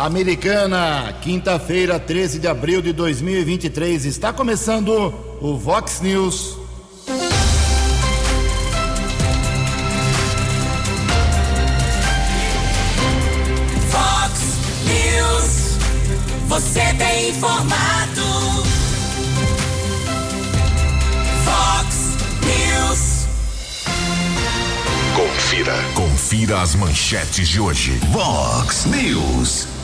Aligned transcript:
Americana, 0.00 1.14
quinta-feira, 1.20 2.00
13 2.00 2.38
de 2.38 2.48
abril 2.48 2.80
de 2.80 2.90
2023. 2.90 4.06
Está 4.06 4.32
começando 4.32 5.12
o 5.42 5.58
Vox 5.58 6.00
News. 6.00 6.56
Vox 13.90 14.40
News. 14.86 15.78
Você 16.48 16.80
tem 16.94 17.28
informado. 17.28 18.22
Vox 21.44 22.16
News. 22.46 23.26
Confira. 25.14 25.74
Confira 25.94 26.62
as 26.62 26.74
manchetes 26.74 27.46
de 27.46 27.60
hoje. 27.60 28.00
Vox 28.10 28.86
News. 28.86 29.79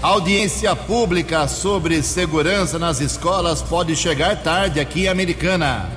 Audiência 0.00 0.76
pública 0.76 1.48
sobre 1.48 2.04
segurança 2.04 2.78
nas 2.78 3.00
escolas 3.00 3.60
pode 3.60 3.96
chegar 3.96 4.40
tarde 4.44 4.78
aqui 4.78 5.06
em 5.06 5.08
Americana. 5.08 5.90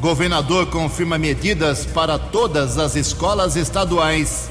Governador 0.00 0.68
confirma 0.68 1.18
medidas 1.18 1.84
para 1.84 2.18
todas 2.18 2.78
as 2.78 2.96
escolas 2.96 3.56
estaduais. 3.56 4.48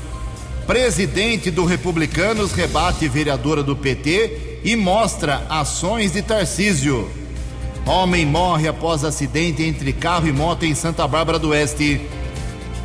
Presidente 0.68 1.50
do 1.50 1.66
Republicanos 1.66 2.52
rebate 2.52 3.08
vereadora 3.08 3.64
do 3.64 3.76
PT 3.76 4.60
e 4.64 4.76
mostra 4.76 5.44
ações 5.50 6.14
de 6.14 6.22
Tarcísio. 6.22 7.10
Homem 7.88 8.24
morre 8.24 8.68
após 8.68 9.04
acidente 9.04 9.64
entre 9.64 9.92
carro 9.92 10.28
e 10.28 10.32
moto 10.32 10.64
em 10.64 10.76
Santa 10.76 11.08
Bárbara 11.08 11.40
do 11.40 11.50
Oeste. 11.50 12.08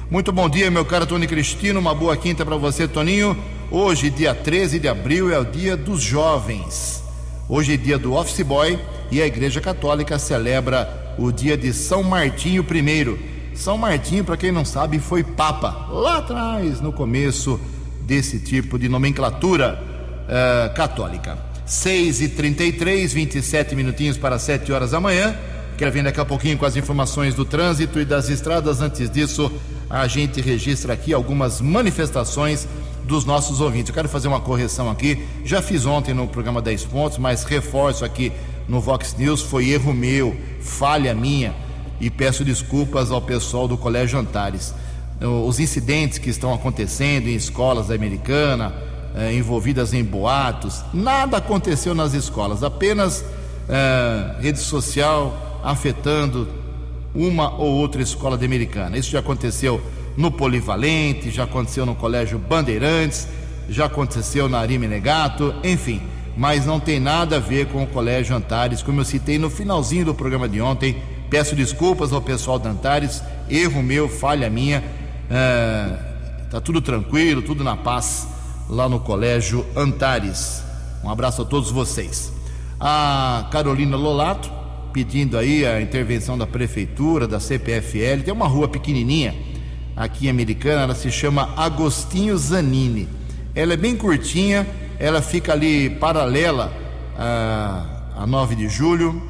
Muito 0.09 0.31
bom 0.31 0.49
dia, 0.49 0.71
meu 0.71 0.85
caro 0.85 1.05
Tony 1.05 1.27
Cristino. 1.27 1.79
Uma 1.79 1.93
boa 1.93 2.15
quinta 2.15 2.45
para 2.45 2.55
você, 2.55 2.87
Toninho. 2.87 3.37
Hoje, 3.69 4.09
dia 4.09 4.33
13 4.33 4.79
de 4.79 4.87
abril, 4.87 5.33
é 5.33 5.37
o 5.37 5.43
dia 5.43 5.75
dos 5.75 6.01
jovens. 6.01 7.03
Hoje 7.49 7.73
é 7.73 7.77
dia 7.77 7.97
do 7.97 8.13
Office 8.13 8.45
Boy 8.45 8.79
e 9.11 9.21
a 9.21 9.27
Igreja 9.27 9.61
Católica 9.61 10.19
celebra 10.19 11.15
o 11.17 11.31
dia 11.31 11.57
de 11.57 11.73
São 11.73 12.03
Martinho 12.03 12.63
I. 12.63 13.17
São 13.55 13.77
Martinho, 13.77 14.23
para 14.23 14.37
quem 14.37 14.51
não 14.51 14.63
sabe, 14.63 14.99
foi 14.99 15.23
Papa 15.23 15.87
lá 15.89 16.17
atrás, 16.17 16.79
no 16.79 16.93
começo 16.93 17.59
desse 18.01 18.39
tipo 18.39 18.77
de 18.77 18.87
nomenclatura 18.87 19.81
uh, 20.27 20.73
católica. 20.75 21.37
6 21.65 22.21
e 22.21 22.29
33 22.29 23.11
27 23.11 23.75
minutinhos 23.75 24.17
para 24.17 24.39
7 24.39 24.71
horas 24.71 24.91
da 24.91 24.99
manhã. 24.99 25.35
Quero 25.77 25.91
vir 25.91 26.03
daqui 26.03 26.19
a 26.19 26.25
pouquinho 26.25 26.57
com 26.57 26.65
as 26.65 26.75
informações 26.75 27.35
do 27.35 27.45
trânsito 27.45 27.99
e 27.99 28.05
das 28.05 28.29
estradas. 28.29 28.81
Antes 28.81 29.11
disso, 29.11 29.51
a 29.87 30.07
gente 30.07 30.41
registra 30.41 30.93
aqui 30.93 31.13
algumas 31.13 31.61
manifestações 31.61 32.67
dos 33.03 33.25
nossos 33.25 33.61
ouvintes. 33.61 33.89
Eu 33.89 33.93
quero 33.93 34.09
fazer 34.09 34.27
uma 34.27 34.41
correção 34.41 34.89
aqui. 34.89 35.23
Já 35.45 35.61
fiz 35.61 35.85
ontem 35.85 36.15
no 36.15 36.27
programa 36.27 36.63
10 36.63 36.85
pontos, 36.85 37.19
mas 37.19 37.43
reforço 37.43 38.03
aqui 38.03 38.31
no 38.67 38.81
Vox 38.81 39.15
News. 39.15 39.43
Foi 39.43 39.69
erro 39.69 39.93
meu, 39.93 40.35
falha 40.61 41.13
minha. 41.13 41.53
E 42.01 42.09
peço 42.09 42.43
desculpas 42.43 43.11
ao 43.11 43.21
pessoal 43.21 43.67
do 43.67 43.77
Colégio 43.77 44.17
Antares. 44.17 44.73
Os 45.21 45.59
incidentes 45.59 46.17
que 46.17 46.31
estão 46.31 46.55
acontecendo 46.55 47.27
em 47.27 47.35
escolas 47.35 47.89
da 47.89 47.93
americana, 47.93 48.73
eh, 49.15 49.35
envolvidas 49.35 49.93
em 49.93 50.03
boatos, 50.03 50.83
nada 50.91 51.37
aconteceu 51.37 51.93
nas 51.93 52.15
escolas, 52.15 52.63
apenas 52.63 53.23
eh, 53.69 54.35
rede 54.41 54.59
social 54.59 55.46
afetando 55.67 56.47
uma 57.13 57.53
ou 57.53 57.73
outra 57.73 58.01
escola 58.01 58.37
de 58.37 58.45
americana. 58.45 58.97
Isso 58.97 59.11
já 59.11 59.19
aconteceu 59.19 59.81
no 60.15 60.31
Polivalente, 60.31 61.29
já 61.29 61.43
aconteceu 61.43 61.85
no 61.85 61.93
Colégio 61.93 62.39
Bandeirantes, 62.39 63.27
já 63.67 63.85
aconteceu 63.85 64.47
na 64.47 64.59
Arime 64.59 64.87
Negato, 64.87 65.53
enfim, 65.65 66.01
mas 66.37 66.65
não 66.65 66.79
tem 66.79 67.01
nada 67.01 67.35
a 67.35 67.39
ver 67.39 67.67
com 67.67 67.83
o 67.83 67.87
Colégio 67.87 68.33
Antares, 68.33 68.81
como 68.81 69.01
eu 69.01 69.05
citei 69.05 69.37
no 69.37 69.49
finalzinho 69.49 70.05
do 70.05 70.15
programa 70.15 70.47
de 70.47 70.61
ontem. 70.61 71.03
Peço 71.29 71.53
desculpas 71.53 72.13
ao 72.13 72.21
pessoal 72.21 72.57
da 72.57 72.69
Antares, 72.69 73.21
erro 73.49 73.83
meu, 73.83 74.07
falha 74.07 74.49
minha. 74.49 74.81
É, 75.29 75.97
tá 76.49 76.61
tudo 76.61 76.79
tranquilo, 76.79 77.41
tudo 77.41 77.61
na 77.61 77.75
paz 77.75 78.25
lá 78.69 78.87
no 78.87 79.01
Colégio 79.01 79.65
Antares. 79.75 80.63
Um 81.03 81.09
abraço 81.09 81.41
a 81.41 81.45
todos 81.45 81.69
vocês. 81.71 82.31
A 82.79 83.49
Carolina 83.51 83.97
Lolato 83.97 84.49
pedindo 84.93 85.37
aí 85.37 85.65
a 85.65 85.81
intervenção 85.81 86.37
da 86.37 86.47
prefeitura, 86.47 87.27
da 87.27 87.39
CPFL. 87.39 88.23
Tem 88.23 88.33
uma 88.33 88.47
rua 88.47 88.67
pequenininha 88.67 89.35
aqui 89.95 90.27
em 90.27 90.29
Americana, 90.29 90.83
ela 90.83 90.95
se 90.95 91.11
chama 91.11 91.49
Agostinho 91.57 92.37
Zanini. 92.37 93.09
Ela 93.55 93.73
é 93.73 93.77
bem 93.77 93.95
curtinha, 93.95 94.67
ela 94.99 95.21
fica 95.21 95.51
ali 95.51 95.89
paralela 95.89 96.71
a, 97.17 98.13
a 98.15 98.27
9 98.27 98.55
de 98.55 98.69
julho, 98.69 99.21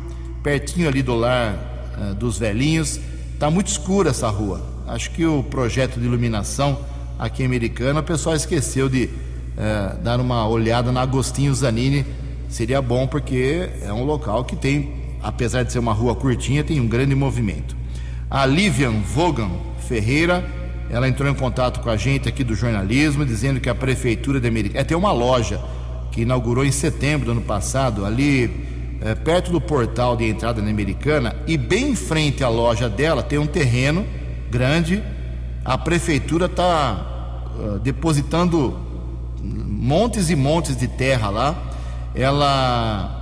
pertinho 0.43 0.89
ali 0.89 1.01
do 1.01 1.15
lar 1.15 1.55
a, 1.97 2.13
dos 2.13 2.37
velhinhos. 2.37 2.99
Tá 3.39 3.49
muito 3.49 3.67
escura 3.67 4.09
essa 4.09 4.27
rua. 4.27 4.61
Acho 4.87 5.11
que 5.11 5.25
o 5.25 5.41
projeto 5.41 5.99
de 5.99 6.05
iluminação 6.05 6.79
aqui 7.17 7.43
em 7.43 7.45
Americana, 7.45 8.01
o 8.01 8.03
pessoal 8.03 8.35
esqueceu 8.35 8.89
de 8.89 9.09
a, 9.57 9.95
dar 9.95 10.19
uma 10.19 10.45
olhada 10.47 10.91
na 10.91 11.01
Agostinho 11.01 11.53
Zanini. 11.55 12.05
Seria 12.49 12.81
bom 12.81 13.07
porque 13.07 13.69
é 13.81 13.91
um 13.93 14.03
local 14.03 14.43
que 14.43 14.55
tem 14.55 15.06
apesar 15.21 15.63
de 15.63 15.71
ser 15.71 15.79
uma 15.79 15.93
rua 15.93 16.15
curtinha, 16.15 16.63
tem 16.63 16.79
um 16.79 16.87
grande 16.87 17.15
movimento. 17.15 17.75
A 18.29 18.45
Livian 18.45 19.01
Vogan 19.01 19.49
Ferreira, 19.87 20.45
ela 20.89 21.07
entrou 21.07 21.29
em 21.29 21.33
contato 21.33 21.79
com 21.79 21.89
a 21.89 21.97
gente 21.97 22.27
aqui 22.27 22.43
do 22.43 22.55
jornalismo, 22.55 23.25
dizendo 23.25 23.59
que 23.59 23.69
a 23.69 23.75
prefeitura 23.75 24.39
de 24.39 24.47
Americana, 24.47 24.81
é, 24.81 24.83
tem 24.83 24.97
uma 24.97 25.11
loja 25.11 25.61
que 26.11 26.21
inaugurou 26.21 26.65
em 26.65 26.71
setembro 26.71 27.25
do 27.25 27.31
ano 27.31 27.41
passado, 27.41 28.05
ali 28.05 28.51
é, 29.01 29.15
perto 29.15 29.51
do 29.51 29.61
portal 29.61 30.17
de 30.17 30.25
entrada 30.27 30.61
na 30.61 30.69
Americana, 30.69 31.35
e 31.45 31.57
bem 31.57 31.91
em 31.91 31.95
frente 31.95 32.43
à 32.43 32.49
loja 32.49 32.89
dela 32.89 33.23
tem 33.23 33.37
um 33.37 33.47
terreno 33.47 34.05
grande. 34.49 35.03
A 35.63 35.77
prefeitura 35.77 36.45
está 36.45 37.53
uh, 37.57 37.79
depositando 37.79 38.77
montes 39.41 40.29
e 40.29 40.35
montes 40.35 40.75
de 40.75 40.87
terra 40.87 41.29
lá. 41.29 41.55
Ela 42.15 43.16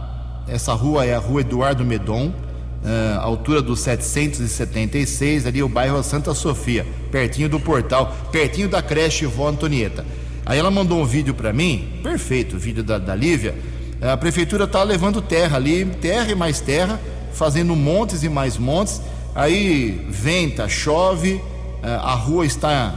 essa 0.47 0.73
rua 0.73 1.05
é 1.05 1.15
a 1.15 1.19
rua 1.19 1.41
Eduardo 1.41 1.83
Medon, 1.83 2.27
uh, 2.27 3.19
altura 3.19 3.61
do 3.61 3.75
776, 3.75 5.47
ali 5.47 5.63
o 5.63 5.69
bairro 5.69 6.01
Santa 6.03 6.33
Sofia, 6.33 6.85
pertinho 7.11 7.49
do 7.49 7.59
portal, 7.59 8.15
pertinho 8.31 8.69
da 8.69 8.81
creche 8.81 9.25
Vó 9.25 9.47
Antonieta. 9.47 10.05
Aí 10.45 10.59
ela 10.59 10.69
mandou 10.69 11.01
um 11.01 11.05
vídeo 11.05 11.33
para 11.33 11.51
mim, 11.51 11.99
perfeito, 12.03 12.55
o 12.55 12.59
vídeo 12.59 12.83
da, 12.83 12.99
da 12.99 13.15
Lívia. 13.15 13.55
A 14.01 14.15
prefeitura 14.15 14.65
está 14.65 14.83
levando 14.83 15.21
terra 15.21 15.57
ali, 15.57 15.85
terra 15.85 16.31
e 16.31 16.35
mais 16.35 16.59
terra, 16.59 16.99
fazendo 17.33 17.75
montes 17.75 18.23
e 18.23 18.29
mais 18.29 18.57
montes. 18.57 19.01
Aí 19.33 20.05
venta, 20.09 20.69
chove, 20.69 21.41
a 21.81 22.13
rua 22.13 22.45
está 22.45 22.93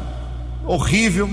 horrível, 0.66 1.30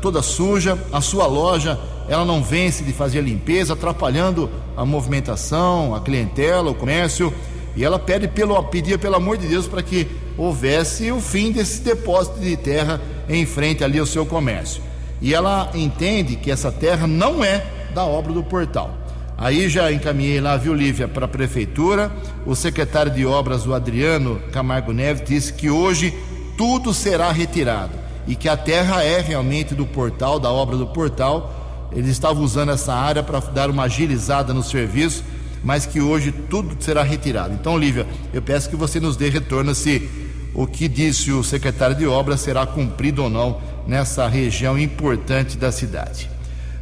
toda 0.00 0.22
suja. 0.22 0.78
A 0.90 1.02
sua 1.02 1.26
loja 1.26 1.78
ela 2.08 2.24
não 2.24 2.42
vence 2.42 2.84
de 2.84 2.92
fazer 2.92 3.20
a 3.20 3.22
limpeza, 3.22 3.72
atrapalhando 3.72 4.50
a 4.76 4.84
movimentação, 4.84 5.94
a 5.94 6.00
clientela, 6.00 6.70
o 6.70 6.74
comércio. 6.74 7.32
E 7.76 7.84
ela 7.84 7.98
pede 7.98 8.28
pelo, 8.28 8.62
pedia 8.64 8.98
pelo 8.98 9.16
amor 9.16 9.36
de 9.36 9.48
Deus 9.48 9.66
para 9.66 9.82
que 9.82 10.06
houvesse 10.36 11.10
o 11.10 11.20
fim 11.20 11.50
desse 11.50 11.80
depósito 11.80 12.40
de 12.40 12.56
terra 12.56 13.00
em 13.28 13.44
frente 13.46 13.82
ali 13.82 13.98
ao 13.98 14.06
seu 14.06 14.24
comércio. 14.26 14.82
E 15.20 15.34
ela 15.34 15.70
entende 15.74 16.36
que 16.36 16.50
essa 16.50 16.70
terra 16.70 17.06
não 17.06 17.42
é 17.42 17.64
da 17.94 18.04
obra 18.04 18.32
do 18.32 18.42
portal. 18.42 19.04
Aí 19.36 19.68
já 19.68 19.90
encaminhei 19.90 20.40
lá, 20.40 20.56
viu, 20.56 20.74
Lívia, 20.74 21.08
para 21.08 21.24
a 21.24 21.28
prefeitura. 21.28 22.12
O 22.46 22.54
secretário 22.54 23.12
de 23.12 23.26
obras, 23.26 23.66
o 23.66 23.74
Adriano 23.74 24.40
Camargo 24.52 24.92
Neves, 24.92 25.24
disse 25.26 25.52
que 25.52 25.70
hoje 25.70 26.16
tudo 26.56 26.94
será 26.94 27.32
retirado 27.32 27.92
e 28.26 28.34
que 28.34 28.48
a 28.48 28.56
terra 28.56 29.02
é 29.02 29.20
realmente 29.20 29.74
do 29.74 29.84
portal, 29.84 30.38
da 30.38 30.50
obra 30.50 30.76
do 30.76 30.86
portal. 30.86 31.63
Eles 31.94 32.10
estavam 32.10 32.42
usando 32.42 32.72
essa 32.72 32.92
área 32.92 33.22
para 33.22 33.40
dar 33.40 33.70
uma 33.70 33.84
agilizada 33.84 34.52
no 34.52 34.62
serviço, 34.62 35.24
mas 35.62 35.86
que 35.86 36.00
hoje 36.00 36.32
tudo 36.50 36.76
será 36.80 37.02
retirado. 37.02 37.54
Então, 37.54 37.78
Lívia, 37.78 38.06
eu 38.32 38.42
peço 38.42 38.68
que 38.68 38.76
você 38.76 39.00
nos 39.00 39.16
dê 39.16 39.28
retorno 39.28 39.74
se 39.74 40.08
o 40.54 40.66
que 40.66 40.88
disse 40.88 41.32
o 41.32 41.42
secretário 41.42 41.96
de 41.96 42.06
obras 42.06 42.40
será 42.40 42.66
cumprido 42.66 43.24
ou 43.24 43.30
não 43.30 43.60
nessa 43.86 44.26
região 44.28 44.78
importante 44.78 45.56
da 45.56 45.72
cidade. 45.72 46.30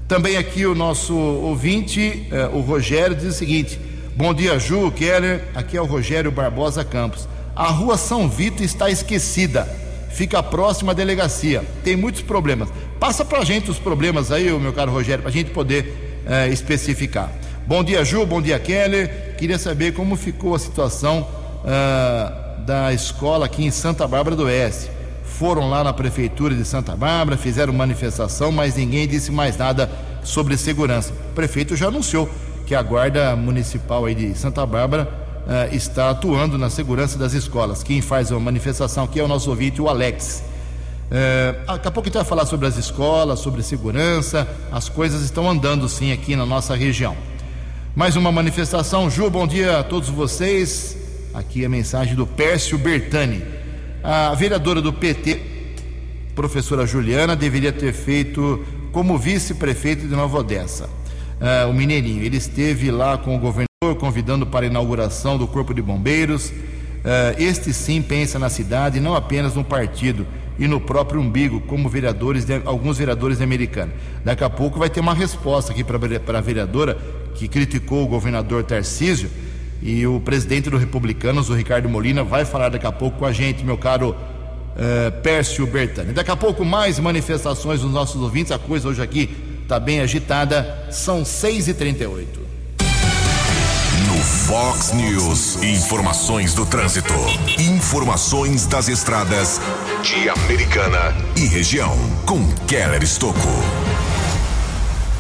Também 0.09 0.37
aqui 0.37 0.67
o 0.67 0.75
nosso 0.75 1.17
ouvinte, 1.17 2.27
eh, 2.31 2.51
o 2.53 2.61
Rogério, 2.61 3.17
diz 3.17 3.27
o 3.27 3.33
seguinte: 3.33 3.81
Bom 4.15 4.35
dia, 4.35 4.59
Ju, 4.59 4.91
Keller. 4.91 5.45
Aqui 5.55 5.77
é 5.77 5.81
o 5.81 5.87
Rogério 5.87 6.31
Barbosa 6.31 6.85
Campos. 6.85 7.27
A 7.57 7.69
rua 7.69 7.97
São 7.97 8.29
Vito 8.29 8.63
está 8.63 8.91
esquecida. 8.91 9.67
Fica 10.13 10.43
próxima 10.43 10.93
à 10.93 10.95
delegacia. 10.95 11.65
Tem 11.83 11.97
muitos 11.97 12.23
problemas. 12.23 12.69
Passa 13.01 13.25
pra 13.25 13.45
gente 13.45 13.71
os 13.71 13.79
problemas 13.79 14.31
aí, 14.31 14.51
meu 14.59 14.73
caro 14.73 14.93
Rogério, 14.93 15.23
pra 15.23 15.31
gente 15.33 15.51
poder 15.51 16.23
eh, 16.27 16.49
especificar. 16.49 17.33
Bom 17.67 17.83
dia, 17.83 18.05
Ju. 18.05 18.25
Bom 18.27 18.41
dia, 18.41 18.59
Keller. 18.59 19.35
Queria 19.37 19.59
saber 19.59 19.93
como 19.93 20.17
ficou 20.17 20.55
a 20.55 20.59
situação 20.59 21.27
ah, 21.65 22.57
da 22.67 22.93
escola 22.93 23.47
aqui 23.47 23.65
em 23.65 23.71
Santa 23.71 24.07
Bárbara 24.07 24.37
do 24.37 24.45
Oeste 24.45 24.91
foram 25.43 25.69
lá 25.69 25.83
na 25.83 25.93
prefeitura 25.93 26.55
de 26.55 26.65
Santa 26.65 26.95
Bárbara, 26.95 27.37
fizeram 27.37 27.73
manifestação, 27.73 28.53
mas 28.53 28.77
ninguém 28.77 29.09
disse 29.09 29.33
mais 29.33 29.57
nada 29.57 29.91
sobre 30.23 30.57
segurança. 30.57 31.13
O 31.13 31.35
prefeito 31.35 31.75
já 31.75 31.89
anunciou 31.89 32.29
que 32.65 32.75
a 32.77 32.83
guarda 32.83 33.35
municipal 33.35 34.05
aí 34.05 34.15
de 34.15 34.39
Santa 34.39 34.65
Bárbara 34.65 35.22
uh, 35.47 35.75
está 35.75 36.11
atuando 36.11 36.57
na 36.57 36.71
segurança 36.71 37.19
das 37.19 37.33
escolas. 37.33 37.83
Quem 37.83 38.01
faz 38.01 38.31
a 38.31 38.39
manifestação 38.39 39.05
aqui 39.05 39.21
é 39.21 39.25
o 39.25 39.29
nosso 39.29 39.51
ouvinte, 39.51 39.81
o 39.81 39.89
Alex. 39.89 40.43
Uh, 41.11 41.67
daqui 41.67 41.89
a 41.89 41.91
pouco 41.91 42.01
a 42.01 42.09
gente 42.09 42.15
vai 42.15 42.25
falar 42.25 42.47
sobre 42.47 42.67
as 42.67 42.77
escolas, 42.77 43.41
sobre 43.41 43.63
segurança. 43.63 44.49
As 44.71 44.89
coisas 44.89 45.23
estão 45.23 45.49
andando 45.49 45.89
sim 45.89 46.13
aqui 46.13 46.37
na 46.37 46.47
nossa 46.47 46.75
região. 46.75 47.17
Mais 47.95 48.17
uma 48.17 48.33
manifestação. 48.33 49.11
Ju, 49.11 49.29
bom 49.29 49.47
dia 49.47 49.81
a 49.81 49.83
todos 49.83 50.09
vocês. 50.09 50.97
Aqui 51.35 51.65
a 51.65 51.69
mensagem 51.69 52.15
do 52.15 52.27
Pércio 52.27 52.79
Bertani. 52.79 53.43
A 54.03 54.35
vereadora 54.35 54.81
do 54.81 54.93
PT, 54.93 55.41
professora 56.35 56.87
Juliana, 56.87 57.37
deveria 57.37 57.73
ter 57.73 57.93
feito 57.93 58.65
como 58.93 59.17
vice-prefeito 59.17 60.07
de 60.07 60.15
Nova 60.15 60.39
Odessa, 60.39 60.89
uh, 61.41 61.71
o 61.71 61.73
Mineirinho. 61.75 62.23
Ele 62.23 62.37
esteve 62.37 62.91
lá 62.91 63.17
com 63.17 63.37
o 63.37 63.39
governador, 63.93 63.97
convidando 63.97 64.47
para 64.47 64.67
a 64.67 64.69
inauguração 64.69 65.37
do 65.37 65.47
Corpo 65.47 65.75
de 65.75 65.83
Bombeiros. 65.83 66.51
Uh, 66.51 67.35
este 67.39 67.73
sim 67.73 68.01
pensa 68.01 68.39
na 68.39 68.49
cidade, 68.49 69.01
não 69.01 69.15
apenas 69.15 69.55
no 69.55 69.65
partido 69.65 70.27
e 70.59 70.67
no 70.67 70.81
próprio 70.81 71.21
umbigo, 71.21 71.61
como 71.61 71.89
vereadores 71.89 72.45
de, 72.45 72.61
alguns 72.65 72.99
vereadores 72.99 73.41
americanos. 73.41 73.95
Daqui 74.25 74.45
a 74.45 74.51
pouco 74.51 74.79
vai 74.79 74.89
ter 74.89 75.01
uma 75.01 75.15
resposta 75.15 75.73
aqui 75.73 75.83
para 75.83 76.39
a 76.39 76.41
vereadora 76.41 76.97
que 77.35 77.49
criticou 77.49 78.05
o 78.05 78.07
governador 78.07 78.63
Tarcísio 78.63 79.31
e 79.81 80.07
o 80.07 80.21
presidente 80.21 80.71
do 80.71 80.77
Republicanos, 80.77 81.51
o 81.51 81.55
Ricardo 81.55 81.89
Molina, 81.89 82.23
vai 82.23 82.45
falar 82.45 82.69
daqui 82.69 82.87
a 82.87 82.93
pouco 82.93 83.19
com 83.19 83.27
a 83.27 83.33
gente, 83.33 83.65
meu 83.65 83.77
caro 83.77 84.11
uh, 84.11 85.23
Pércio 85.23 85.67
Bertani. 85.67 86.13
Daqui 86.13 86.31
a 86.31 86.37
pouco 86.37 86.65
mais 86.65 87.01
manifestações 87.01 87.81
dos 87.81 87.91
nossos 87.91 88.21
ouvintes, 88.21 88.53
a 88.53 88.59
coisa 88.59 88.89
hoje 88.89 89.03
aqui 89.03 89.31
está 89.63 89.81
bem 89.81 90.01
agitada, 90.01 90.87
são 90.91 91.23
6h38. 91.23 92.43
Fox 94.53 94.93
News, 94.93 95.63
informações 95.63 96.53
do 96.53 96.67
trânsito, 96.67 97.15
informações 97.59 98.67
das 98.67 98.87
estradas 98.87 99.59
de 100.03 100.29
Americana 100.29 101.17
e 101.35 101.47
região, 101.47 101.97
com 102.27 102.47
Keller 102.67 103.03
Estocco. 103.03 103.49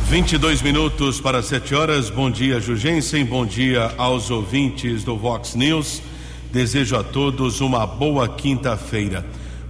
22 0.04 0.60
minutos 0.60 1.18
para 1.18 1.42
7 1.42 1.74
horas. 1.74 2.10
Bom 2.10 2.30
dia, 2.30 2.60
Jugensen. 2.60 3.24
Bom 3.24 3.46
dia 3.46 3.94
aos 3.96 4.30
ouvintes 4.30 5.02
do 5.02 5.16
Vox 5.16 5.54
News. 5.54 6.02
Desejo 6.52 6.94
a 6.98 7.02
todos 7.02 7.62
uma 7.62 7.86
boa 7.86 8.28
quinta-feira. 8.28 9.24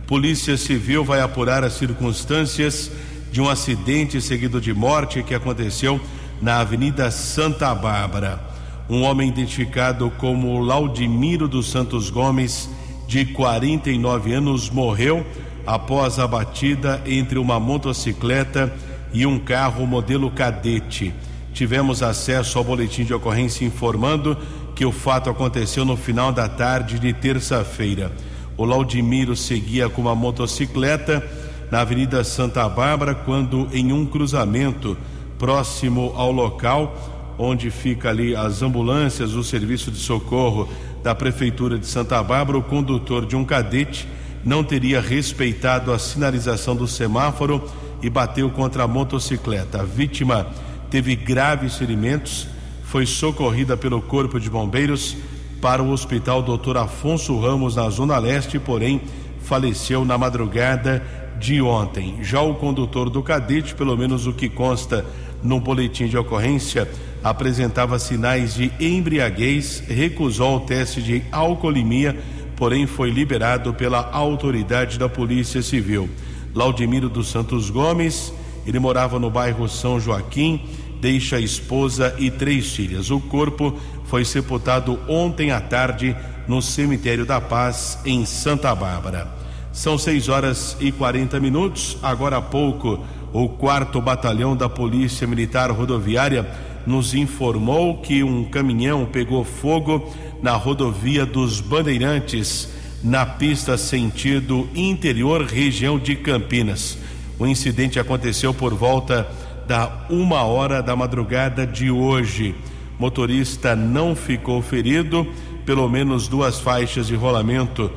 Polícia 0.08 0.56
Civil 0.56 1.04
vai 1.04 1.20
apurar 1.20 1.62
as 1.62 1.74
circunstâncias 1.74 2.90
de 3.30 3.40
um 3.40 3.48
acidente 3.48 4.20
seguido 4.20 4.60
de 4.60 4.74
morte 4.74 5.22
que 5.22 5.36
aconteceu 5.36 6.00
na 6.40 6.58
Avenida 6.58 7.12
Santa 7.12 7.72
Bárbara. 7.72 8.51
Um 8.92 9.04
homem 9.04 9.30
identificado 9.30 10.12
como 10.18 10.60
Laudimiro 10.60 11.48
dos 11.48 11.70
Santos 11.70 12.10
Gomes, 12.10 12.68
de 13.08 13.24
49 13.24 14.34
anos, 14.34 14.68
morreu 14.68 15.24
após 15.66 16.18
a 16.18 16.26
batida 16.28 17.02
entre 17.06 17.38
uma 17.38 17.58
motocicleta 17.58 18.70
e 19.10 19.24
um 19.24 19.38
carro 19.38 19.86
modelo 19.86 20.30
cadete. 20.30 21.14
Tivemos 21.54 22.02
acesso 22.02 22.58
ao 22.58 22.64
boletim 22.64 23.02
de 23.02 23.14
ocorrência 23.14 23.64
informando 23.64 24.36
que 24.76 24.84
o 24.84 24.92
fato 24.92 25.30
aconteceu 25.30 25.86
no 25.86 25.96
final 25.96 26.30
da 26.30 26.46
tarde 26.46 26.98
de 26.98 27.14
terça-feira. 27.14 28.12
O 28.58 28.66
Laudimiro 28.66 29.34
seguia 29.34 29.88
com 29.88 30.02
uma 30.02 30.14
motocicleta 30.14 31.26
na 31.70 31.80
Avenida 31.80 32.22
Santa 32.24 32.68
Bárbara 32.68 33.14
quando, 33.14 33.70
em 33.72 33.90
um 33.90 34.04
cruzamento 34.04 34.98
próximo 35.38 36.12
ao 36.14 36.30
local 36.30 37.11
onde 37.38 37.70
fica 37.70 38.10
ali 38.10 38.34
as 38.34 38.62
ambulâncias, 38.62 39.34
o 39.34 39.42
serviço 39.42 39.90
de 39.90 39.98
socorro 39.98 40.68
da 41.02 41.14
Prefeitura 41.14 41.78
de 41.78 41.86
Santa 41.86 42.22
Bárbara, 42.22 42.58
o 42.58 42.62
condutor 42.62 43.26
de 43.26 43.34
um 43.34 43.44
cadete 43.44 44.08
não 44.44 44.64
teria 44.64 45.00
respeitado 45.00 45.92
a 45.92 45.98
sinalização 45.98 46.74
do 46.74 46.86
semáforo 46.86 47.62
e 48.02 48.10
bateu 48.10 48.50
contra 48.50 48.84
a 48.84 48.88
motocicleta. 48.88 49.80
A 49.80 49.84
vítima 49.84 50.46
teve 50.90 51.14
graves 51.14 51.76
ferimentos, 51.76 52.48
foi 52.84 53.06
socorrida 53.06 53.76
pelo 53.76 54.02
Corpo 54.02 54.38
de 54.38 54.50
Bombeiros 54.50 55.16
para 55.60 55.82
o 55.82 55.90
Hospital 55.90 56.42
Dr. 56.42 56.76
Afonso 56.76 57.38
Ramos, 57.38 57.76
na 57.76 57.88
Zona 57.88 58.18
Leste, 58.18 58.58
porém 58.58 59.00
faleceu 59.40 60.04
na 60.04 60.18
madrugada 60.18 61.02
de 61.38 61.62
ontem. 61.62 62.18
Já 62.22 62.40
o 62.40 62.54
condutor 62.54 63.08
do 63.08 63.22
cadete, 63.22 63.74
pelo 63.74 63.96
menos 63.96 64.26
o 64.26 64.32
que 64.32 64.48
consta 64.48 65.04
no 65.42 65.60
boletim 65.60 66.06
de 66.06 66.16
ocorrência, 66.18 66.88
apresentava 67.22 67.98
sinais 67.98 68.54
de 68.54 68.72
embriaguez, 68.80 69.82
recusou 69.86 70.56
o 70.56 70.60
teste 70.60 71.02
de 71.02 71.22
alcoolemia, 71.30 72.18
porém 72.56 72.86
foi 72.86 73.10
liberado 73.10 73.72
pela 73.74 74.10
autoridade 74.12 74.98
da 74.98 75.08
Polícia 75.08 75.62
Civil. 75.62 76.08
Laudimiro 76.54 77.08
dos 77.08 77.28
Santos 77.28 77.70
Gomes. 77.70 78.32
Ele 78.66 78.78
morava 78.78 79.18
no 79.18 79.30
bairro 79.30 79.68
São 79.68 79.98
Joaquim, 79.98 80.62
deixa 81.00 81.36
a 81.36 81.40
esposa 81.40 82.14
e 82.18 82.30
três 82.30 82.72
filhas. 82.74 83.10
O 83.10 83.18
corpo 83.18 83.76
foi 84.04 84.24
sepultado 84.24 84.98
ontem 85.08 85.50
à 85.50 85.60
tarde 85.60 86.14
no 86.46 86.62
cemitério 86.62 87.26
da 87.26 87.40
Paz, 87.40 87.98
em 88.04 88.24
Santa 88.24 88.74
Bárbara. 88.74 89.28
São 89.72 89.96
seis 89.96 90.28
horas 90.28 90.76
e 90.78 90.92
40 90.92 91.40
minutos. 91.40 91.96
Agora 92.02 92.36
há 92.36 92.42
pouco, 92.42 93.04
o 93.32 93.48
quarto 93.48 94.00
batalhão 94.00 94.54
da 94.54 94.68
Polícia 94.68 95.26
Militar 95.26 95.70
Rodoviária 95.70 96.46
nos 96.86 97.14
informou 97.14 97.98
que 97.98 98.22
um 98.22 98.44
caminhão 98.44 99.06
pegou 99.06 99.44
fogo 99.44 100.12
na 100.42 100.52
rodovia 100.52 101.24
dos 101.24 101.60
Bandeirantes 101.60 102.68
na 103.02 103.26
pista 103.26 103.76
sentido 103.76 104.68
interior, 104.74 105.44
região 105.44 105.98
de 105.98 106.14
Campinas. 106.16 106.98
O 107.38 107.46
incidente 107.46 107.98
aconteceu 107.98 108.54
por 108.54 108.74
volta 108.74 109.28
da 109.66 110.06
uma 110.08 110.42
hora 110.42 110.82
da 110.82 110.94
madrugada 110.94 111.66
de 111.66 111.90
hoje. 111.90 112.54
Motorista 112.98 113.74
não 113.74 114.14
ficou 114.14 114.62
ferido, 114.62 115.26
pelo 115.66 115.88
menos 115.88 116.28
duas 116.28 116.60
faixas 116.60 117.06
de 117.06 117.14
rolamento 117.14 117.90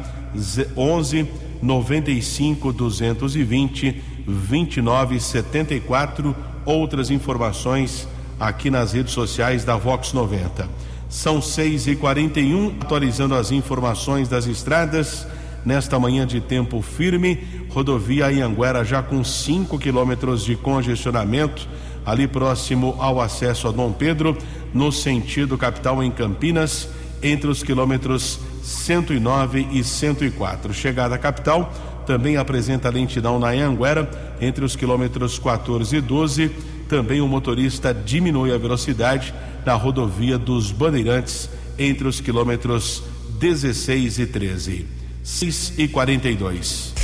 11 0.76 1.26
95 1.62 2.72
220 2.72 4.02
2974. 4.26 6.34
Outras 6.64 7.10
informações 7.10 8.08
aqui 8.38 8.70
nas 8.70 8.92
redes 8.92 9.12
sociais 9.12 9.64
da 9.64 9.76
Vox 9.76 10.12
90. 10.12 10.68
São 11.08 11.40
6 11.40 11.86
e 11.86 11.96
41 11.96 12.76
atualizando 12.80 13.34
as 13.34 13.50
informações 13.50 14.28
das 14.28 14.46
estradas. 14.46 15.26
Nesta 15.64 15.98
manhã 15.98 16.26
de 16.26 16.40
tempo 16.40 16.80
firme, 16.80 17.66
rodovia 17.70 18.26
Anhanguera 18.26 18.84
já 18.84 19.02
com 19.02 19.24
5 19.24 19.78
quilômetros 19.78 20.44
de 20.44 20.54
congestionamento, 20.54 21.68
ali 22.06 22.28
próximo 22.28 22.94
ao 22.98 23.20
acesso 23.20 23.68
a 23.68 23.72
Dom 23.72 23.92
Pedro, 23.92 24.36
no 24.72 24.92
sentido 24.92 25.58
capital 25.58 26.02
em 26.02 26.10
Campinas, 26.10 26.88
entre 27.22 27.50
os 27.50 27.62
quilômetros 27.62 28.38
109 28.62 29.66
e 29.72 29.82
104. 29.82 30.72
Chegada 30.72 31.16
à 31.16 31.18
capital, 31.18 31.72
também 32.06 32.36
apresenta 32.36 32.88
lentidão 32.88 33.38
na 33.38 33.48
Anhanguera, 33.48 34.08
entre 34.40 34.64
os 34.64 34.76
quilômetros 34.76 35.38
14 35.38 35.96
e 35.96 36.00
12 36.00 36.77
também 36.88 37.20
o 37.20 37.28
motorista 37.28 37.92
diminui 37.92 38.52
a 38.52 38.58
velocidade 38.58 39.34
na 39.64 39.74
rodovia 39.74 40.36
dos 40.38 40.72
Bandeirantes 40.72 41.48
entre 41.78 42.08
os 42.08 42.20
quilômetros 42.20 43.04
16 43.38 44.18
e 44.18 44.26
13. 44.26 44.86
6 45.22 45.74
e 45.76 45.86
42. 45.86 46.94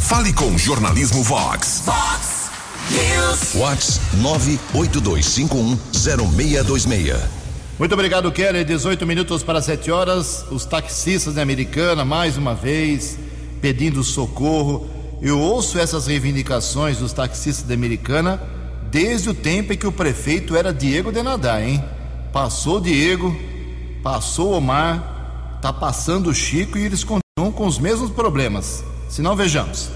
Fale 0.00 0.32
com 0.32 0.58
Jornalismo 0.58 1.22
Vox. 1.22 1.84
Vox 1.86 2.50
News. 2.90 3.54
Vox 3.54 4.00
982510626. 4.74 7.16
Muito 7.78 7.94
obrigado, 7.94 8.32
Kelly. 8.32 8.64
18 8.64 9.06
minutos 9.06 9.44
para 9.44 9.62
7 9.62 9.92
horas. 9.92 10.44
Os 10.50 10.64
taxistas 10.64 11.34
da 11.34 11.42
Americana, 11.42 12.04
mais 12.04 12.36
uma 12.36 12.52
vez, 12.54 13.16
pedindo 13.62 14.02
socorro. 14.02 14.90
Eu 15.22 15.38
ouço 15.38 15.78
essas 15.78 16.08
reivindicações 16.08 16.98
dos 16.98 17.12
taxistas 17.12 17.64
da 17.66 17.74
Americana 17.74 18.40
desde 18.90 19.30
o 19.30 19.34
tempo 19.34 19.72
em 19.72 19.76
que 19.76 19.86
o 19.86 19.92
prefeito 19.92 20.56
era 20.56 20.72
Diego 20.72 21.12
Denadá, 21.12 21.62
hein? 21.62 21.82
Passou 22.32 22.80
Diego, 22.80 23.34
passou 24.02 24.52
Omar, 24.52 25.58
tá 25.62 25.72
passando 25.72 26.30
o 26.30 26.34
Chico 26.34 26.76
e 26.76 26.84
eles 26.84 27.04
continuam 27.04 27.52
com 27.52 27.66
os 27.66 27.78
mesmos 27.78 28.10
problemas. 28.10 28.84
Se 29.08 29.22
não, 29.22 29.36
vejamos. 29.36 29.90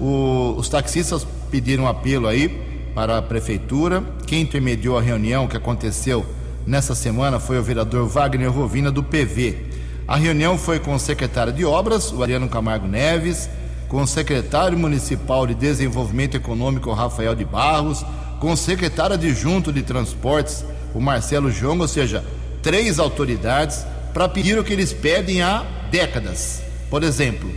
O, 0.00 0.54
os 0.56 0.68
taxistas 0.68 1.26
pediram 1.50 1.86
apelo 1.86 2.26
aí 2.26 2.48
para 2.94 3.18
a 3.18 3.22
prefeitura. 3.22 4.02
Quem 4.26 4.42
intermediou 4.42 4.96
a 4.98 5.02
reunião 5.02 5.46
que 5.46 5.56
aconteceu 5.56 6.24
nessa 6.66 6.94
semana 6.94 7.40
foi 7.40 7.58
o 7.58 7.62
vereador 7.62 8.06
Wagner 8.06 8.52
Rovina 8.52 8.90
do 8.90 9.02
PV. 9.02 9.66
A 10.06 10.16
reunião 10.16 10.56
foi 10.56 10.78
com 10.78 10.94
o 10.94 10.98
secretário 10.98 11.52
de 11.52 11.64
Obras, 11.64 12.12
o 12.12 12.22
Ariano 12.22 12.48
Camargo 12.48 12.86
Neves, 12.86 13.48
com 13.88 14.02
o 14.02 14.06
secretário 14.06 14.78
municipal 14.78 15.46
de 15.46 15.54
Desenvolvimento 15.54 16.36
Econômico, 16.36 16.92
Rafael 16.92 17.34
de 17.34 17.44
Barros, 17.44 18.04
com 18.40 18.52
o 18.52 18.56
secretário 18.56 19.14
adjunto 19.14 19.72
de 19.72 19.82
Transportes, 19.82 20.64
o 20.94 21.00
Marcelo 21.00 21.50
João, 21.50 21.78
ou 21.78 21.88
seja, 21.88 22.24
três 22.62 22.98
autoridades, 22.98 23.84
para 24.12 24.28
pedir 24.28 24.58
o 24.58 24.64
que 24.64 24.72
eles 24.72 24.92
pedem 24.92 25.42
há 25.42 25.64
décadas. 25.90 26.62
Por 26.90 27.02
exemplo, 27.02 27.50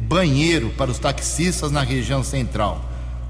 banheiro 0.00 0.70
para 0.76 0.90
os 0.90 0.98
taxistas 0.98 1.70
na 1.70 1.82
região 1.82 2.22
central, 2.22 2.84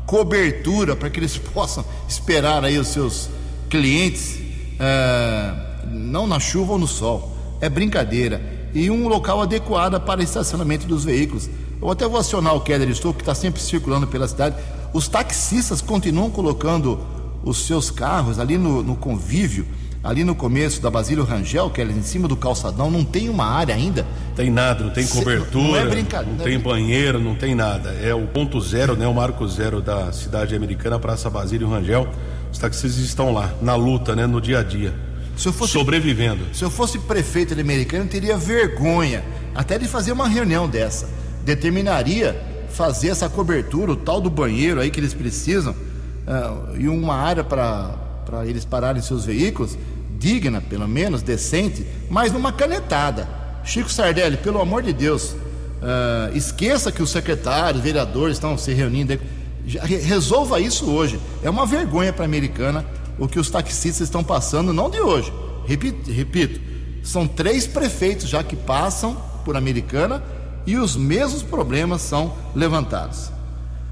cobertura 0.07 0.95
para 0.95 1.11
que 1.11 1.19
eles 1.19 1.37
possam 1.55 1.85
esperar 2.09 2.64
aí 2.64 2.78
os 2.78 2.88
seus 2.88 3.28
clientes, 3.69 4.38
ah, 4.78 5.85
não 5.90 6.26
na 6.26 6.40
chuva 6.40 6.73
ou 6.73 6.78
no 6.78 6.87
sol. 6.87 7.37
É 7.61 7.69
brincadeira. 7.69 8.40
E 8.75 8.90
um 8.90 9.09
local 9.09 9.43
adequado 9.43 10.00
para 10.00 10.23
estacionamento 10.23 10.87
dos 10.87 11.05
veículos. 11.05 11.49
Eu 11.81 11.90
até 11.90 12.07
vou 12.07 12.21
acionar 12.21 12.55
o 12.55 12.61
Keller 12.61 12.88
Estou, 12.90 13.14
que 13.14 13.23
está 13.23 13.35
sempre 13.35 13.61
circulando 13.61 14.07
pela 14.07 14.28
cidade 14.28 14.57
os 14.92 15.09
taxistas 15.09 15.80
continuam 15.80 16.30
colocando 16.30 17.00
os 17.45 17.66
seus 17.66 17.90
carros 17.90 18.38
ali 18.38 18.59
no, 18.59 18.83
no 18.83 18.97
convívio, 18.97 19.66
ali 20.02 20.25
no 20.25 20.35
começo 20.35 20.80
da 20.80 20.90
Basílio 20.90 21.25
Rangel, 21.25 21.71
que 21.71 21.80
é 21.80 21.85
em 21.85 22.02
cima 22.02 22.28
do 22.28 22.37
calçadão, 22.37 22.90
não 22.90 23.04
tem 23.04 23.28
uma 23.28 23.45
área 23.45 23.75
ainda. 23.75 24.07
Tem 24.35 24.50
nada, 24.50 24.85
não 24.85 24.90
tem 24.90 25.07
cobertura, 25.07 25.68
não, 25.68 25.76
é 25.76 25.87
brincadeira, 25.87 26.37
não 26.37 26.45
tem 26.45 26.59
banheiro, 26.59 27.21
não 27.21 27.35
tem 27.35 27.54
nada. 27.54 27.90
É 27.90 28.14
o 28.14 28.26
ponto 28.26 28.61
zero, 28.61 28.97
né? 28.97 29.07
O 29.07 29.14
marco 29.14 29.47
zero 29.49 29.80
da 29.80 30.12
cidade 30.12 30.54
americana, 30.54 30.99
Praça 30.99 31.28
Basílio 31.28 31.68
Rangel. 31.68 32.09
Os 32.52 32.59
taxistas 32.59 33.04
estão 33.04 33.33
lá, 33.33 33.52
na 33.61 33.75
luta, 33.75 34.14
né? 34.14 34.26
No 34.26 34.40
dia 34.40 34.61
a 34.61 34.62
dia. 34.62 34.95
Se 35.37 35.49
eu 35.49 35.52
fosse, 35.52 35.73
sobrevivendo. 35.73 36.45
Se 36.52 36.64
eu 36.64 36.71
fosse 36.71 36.99
prefeito 36.99 37.54
de 37.54 37.61
americano, 37.61 38.04
eu 38.04 38.09
teria 38.09 38.37
vergonha 38.37 39.25
até 39.54 39.78
de 39.78 39.87
fazer 39.87 40.12
uma 40.12 40.28
reunião 40.28 40.68
dessa. 40.68 41.09
Determinaria 41.45 42.40
fazer 42.79 43.09
essa 43.09 43.29
cobertura, 43.29 43.91
o 43.91 43.97
tal 43.97 44.21
do 44.21 44.31
banheiro 44.31 44.81
aí 44.81 44.89
que 44.89 45.01
eles 45.01 45.13
precisam, 45.13 45.73
uh, 45.73 46.77
e 46.79 46.89
uma 46.89 47.17
área 47.17 47.43
para 47.43 48.47
eles 48.47 48.65
pararem 48.65 49.03
seus 49.03 49.25
veículos, 49.25 49.77
digna, 50.17 50.61
pelo 50.61 50.87
menos, 50.87 51.21
decente, 51.21 51.85
mas 52.09 52.33
numa 52.33 52.53
canetada. 52.53 53.29
Chico 53.65 53.91
Sardelli, 53.91 54.37
pelo 54.37 54.61
amor 54.61 54.85
de 54.85 54.93
Deus, 54.93 55.33
uh, 55.33 56.37
esqueça 56.37 56.93
que 56.93 57.03
os 57.03 57.11
secretários, 57.11 57.83
vereadores 57.83 58.37
estão 58.37 58.57
se 58.57 58.73
reunindo. 58.73 59.19
resolva 59.67 60.61
isso 60.61 60.89
hoje. 60.89 61.19
É 61.43 61.51
uma 61.51 61.67
vergonha 61.67 62.13
para 62.13 62.25
a 62.25 62.27
americana 62.27 62.87
o 63.19 63.27
que 63.27 63.41
os 63.41 63.51
taxistas 63.51 64.03
estão 64.03 64.23
passando, 64.23 64.73
não 64.73 64.89
de 64.89 65.01
hoje. 65.01 65.33
Repito, 65.67 66.13
repito, 66.13 66.61
são 67.03 67.27
três 67.27 67.67
prefeitos 67.67 68.29
já 68.29 68.45
que 68.45 68.55
passam 68.55 69.17
por 69.45 69.57
americana 69.57 70.23
e 70.67 70.77
os 70.77 70.97
mesmos 70.97 71.43
problemas 71.43 72.03
são 72.03 72.35
levantados. 72.55 73.31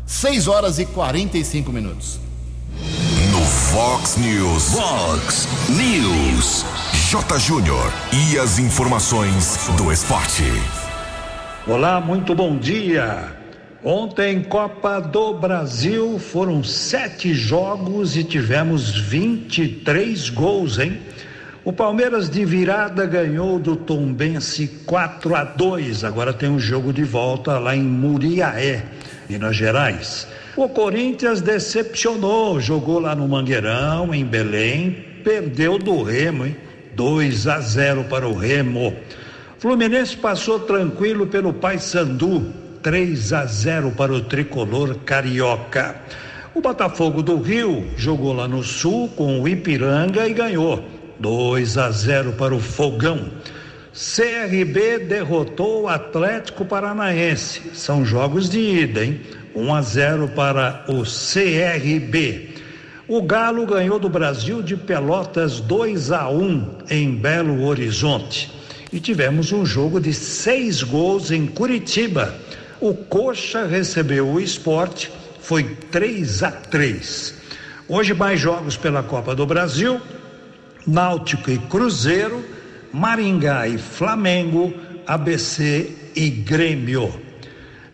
6 0.07 0.47
horas 0.47 0.79
e 0.79 0.87
45 0.87 1.73
minutos. 1.73 2.21
No 3.33 3.41
Fox 3.45 4.17
News. 4.17 4.73
Fox 4.73 5.49
News. 5.69 6.65
J. 7.11 7.39
Júnior. 7.39 7.93
E 8.13 8.39
as 8.39 8.59
informações 8.59 9.69
do 9.77 9.93
esporte. 9.93 10.45
Olá, 11.67 12.01
muito 12.01 12.35
bom 12.35 12.57
dia. 12.57 13.37
Ontem, 13.83 14.43
Copa 14.43 15.01
do 15.01 15.35
Brasil, 15.35 16.19
foram 16.19 16.65
sete 16.65 17.35
jogos 17.35 18.17
e 18.17 18.25
tivemos 18.25 18.91
23 18.91 20.29
gols, 20.31 20.79
hein? 20.79 21.01
O 21.67 21.73
Palmeiras 21.73 22.31
de 22.31 22.45
virada 22.45 23.05
ganhou 23.07 23.59
do 23.59 23.75
Tombense 23.75 24.69
4 24.87 25.35
a 25.35 25.43
2. 25.43 26.05
Agora 26.05 26.33
tem 26.33 26.49
um 26.49 26.61
jogo 26.61 26.93
de 26.93 27.03
volta 27.03 27.59
lá 27.59 27.75
em 27.75 27.83
Muriaé, 27.83 28.85
Minas 29.29 29.57
Gerais. 29.57 30.29
O 30.57 30.69
Corinthians 30.69 31.41
decepcionou, 31.41 32.61
jogou 32.61 33.01
lá 33.01 33.17
no 33.17 33.27
Mangueirão, 33.27 34.15
em 34.15 34.25
Belém, 34.25 34.93
perdeu 35.25 35.77
do 35.77 36.05
Remo, 36.05 36.47
hein? 36.47 36.57
2 36.95 37.49
a 37.49 37.59
0 37.59 38.05
para 38.05 38.29
o 38.29 38.39
Remo. 38.39 38.95
Fluminense 39.59 40.17
passou 40.17 40.61
tranquilo 40.61 41.27
pelo 41.27 41.53
Paysandu, 41.53 42.47
3 42.81 43.33
a 43.33 43.45
0 43.45 43.91
para 43.91 44.13
o 44.13 44.21
tricolor 44.21 44.99
carioca. 45.05 45.97
O 46.55 46.61
Botafogo 46.61 47.25
do 47.25 47.41
Rio 47.41 47.89
jogou 47.97 48.33
lá 48.33 48.47
no 48.47 48.63
Sul 48.63 49.09
com 49.17 49.41
o 49.41 49.49
Ipiranga 49.49 50.29
e 50.29 50.33
ganhou 50.33 50.96
2 51.19 51.79
a 51.79 51.91
0 51.91 52.33
para 52.33 52.55
o 52.55 52.61
Fogão. 52.61 53.31
CRB 53.93 54.99
derrotou 55.01 55.83
o 55.83 55.89
Atlético 55.89 56.65
Paranaense. 56.65 57.63
São 57.73 58.05
jogos 58.05 58.51
de 58.51 58.61
ida, 58.61 59.05
hein? 59.05 59.21
1 59.55 59.75
a 59.75 59.83
0 59.83 60.29
para 60.29 60.85
o 60.87 61.03
CRB. 61.03 62.51
O 63.09 63.23
Galo 63.23 63.65
ganhou 63.65 63.99
do 63.99 64.09
Brasil 64.09 64.61
de 64.61 64.77
Pelotas 64.77 65.61
2 65.61 66.13
a 66.13 66.29
1 66.29 66.79
em 66.91 67.15
Belo 67.15 67.65
Horizonte. 67.65 68.53
E 68.93 69.01
tivemos 69.01 69.53
um 69.53 69.65
jogo 69.65 70.01
de 70.01 70.13
seis 70.13 70.83
gols 70.83 71.31
em 71.31 71.47
Curitiba. 71.47 72.35
O 72.81 72.93
Coxa 72.95 73.65
recebeu 73.65 74.27
o 74.27 74.41
esporte, 74.41 75.11
foi 75.41 75.65
3 75.91 76.43
a 76.43 76.51
3. 76.51 77.35
Hoje 77.89 78.13
mais 78.13 78.41
jogos 78.41 78.77
pela 78.77 79.03
Copa 79.03 79.35
do 79.35 79.47
Brasil. 79.47 80.01
Náutico 80.87 81.51
e 81.51 81.59
Cruzeiro, 81.59 82.45
Maringá 82.93 83.67
e 83.67 83.77
Flamengo, 83.77 84.73
ABC 85.07 85.91
e 86.15 86.31
Grêmio. 86.31 87.13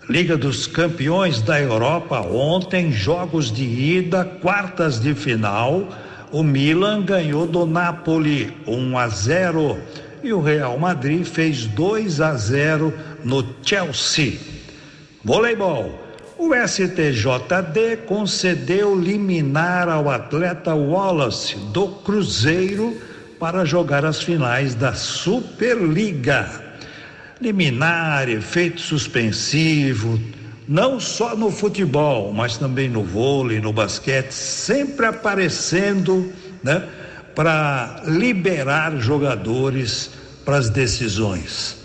Liga 0.09 0.37
dos 0.37 0.67
Campeões 0.67 1.41
da 1.41 1.61
Europa, 1.61 2.21
ontem, 2.21 2.93
jogos 2.93 3.53
de 3.53 3.65
ida, 3.65 4.25
quartas 4.25 5.01
de 5.01 5.15
final. 5.15 5.89
O 6.31 6.43
Milan 6.43 7.03
ganhou 7.03 7.47
do 7.47 7.65
Napoli 7.65 8.57
1 8.67 8.99
a 8.99 9.09
0 9.09 9.79
e 10.23 10.33
o 10.33 10.41
Real 10.41 10.79
Madrid 10.79 11.25
fez 11.25 11.67
2 11.67 12.21
a 12.21 12.35
0 12.35 12.93
no 13.25 13.45
Chelsea. 13.63 14.39
Voleibol. 15.25 16.02
O 16.45 16.53
STJD 16.57 17.99
concedeu 18.05 18.99
liminar 18.99 19.89
ao 19.89 20.11
atleta 20.11 20.75
Wallace 20.75 21.55
do 21.73 21.87
Cruzeiro 21.87 23.01
para 23.39 23.65
jogar 23.65 24.05
as 24.05 24.21
finais 24.21 24.75
da 24.75 24.93
Superliga. 24.93 26.51
Liminar, 27.41 28.29
efeito 28.29 28.81
suspensivo, 28.81 30.21
não 30.67 30.99
só 30.99 31.37
no 31.37 31.49
futebol, 31.49 32.33
mas 32.33 32.59
também 32.59 32.89
no 32.89 33.05
vôlei, 33.05 33.61
no 33.61 33.73
basquete, 33.73 34.33
sempre 34.33 35.07
aparecendo, 35.07 36.33
né, 36.61 36.89
para 37.37 38.03
liberar 38.05 38.97
jogadores 38.97 40.11
para 40.45 40.57
as 40.57 40.69
decisões. 40.69 41.77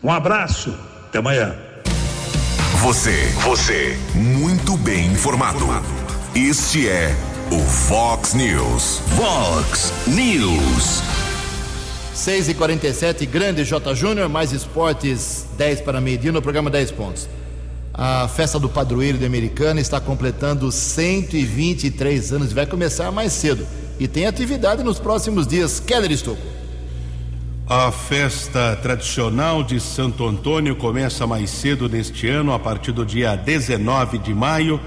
Um 0.00 0.12
abraço, 0.12 0.72
até 1.08 1.18
amanhã. 1.18 1.69
Você, 2.82 3.26
você, 3.42 3.94
muito 4.14 4.74
bem 4.78 5.08
informado. 5.08 5.66
Este 6.34 6.88
é 6.88 7.14
o 7.52 7.58
Fox 7.58 8.32
News. 8.32 9.02
Fox 9.18 9.92
News. 10.06 11.02
6 12.14 12.48
e 12.48 12.54
47 12.54 13.26
grande 13.26 13.64
J. 13.64 13.94
Júnior, 13.94 14.30
mais 14.30 14.52
esportes 14.52 15.44
10 15.58 15.82
para 15.82 16.00
meio-dia 16.00 16.32
no 16.32 16.40
programa 16.40 16.70
10 16.70 16.90
pontos. 16.92 17.28
A 17.92 18.26
festa 18.28 18.58
do 18.58 18.70
padroeiro 18.70 19.18
de 19.18 19.26
Americana 19.26 19.78
está 19.78 20.00
completando 20.00 20.72
123 20.72 22.32
anos 22.32 22.50
e 22.50 22.54
vai 22.54 22.64
começar 22.64 23.12
mais 23.12 23.34
cedo. 23.34 23.66
E 23.98 24.08
tem 24.08 24.24
atividade 24.24 24.82
nos 24.82 24.98
próximos 24.98 25.46
dias. 25.46 25.80
Keller 25.80 26.10
Estocco. 26.10 26.59
A 27.72 27.92
festa 27.92 28.74
tradicional 28.82 29.62
de 29.62 29.78
Santo 29.78 30.26
Antônio 30.26 30.74
começa 30.74 31.24
mais 31.24 31.50
cedo 31.50 31.88
neste 31.88 32.26
ano, 32.26 32.52
a 32.52 32.58
partir 32.58 32.90
do 32.90 33.06
dia 33.06 33.36
19 33.36 34.18
de 34.18 34.34
maio, 34.34 34.80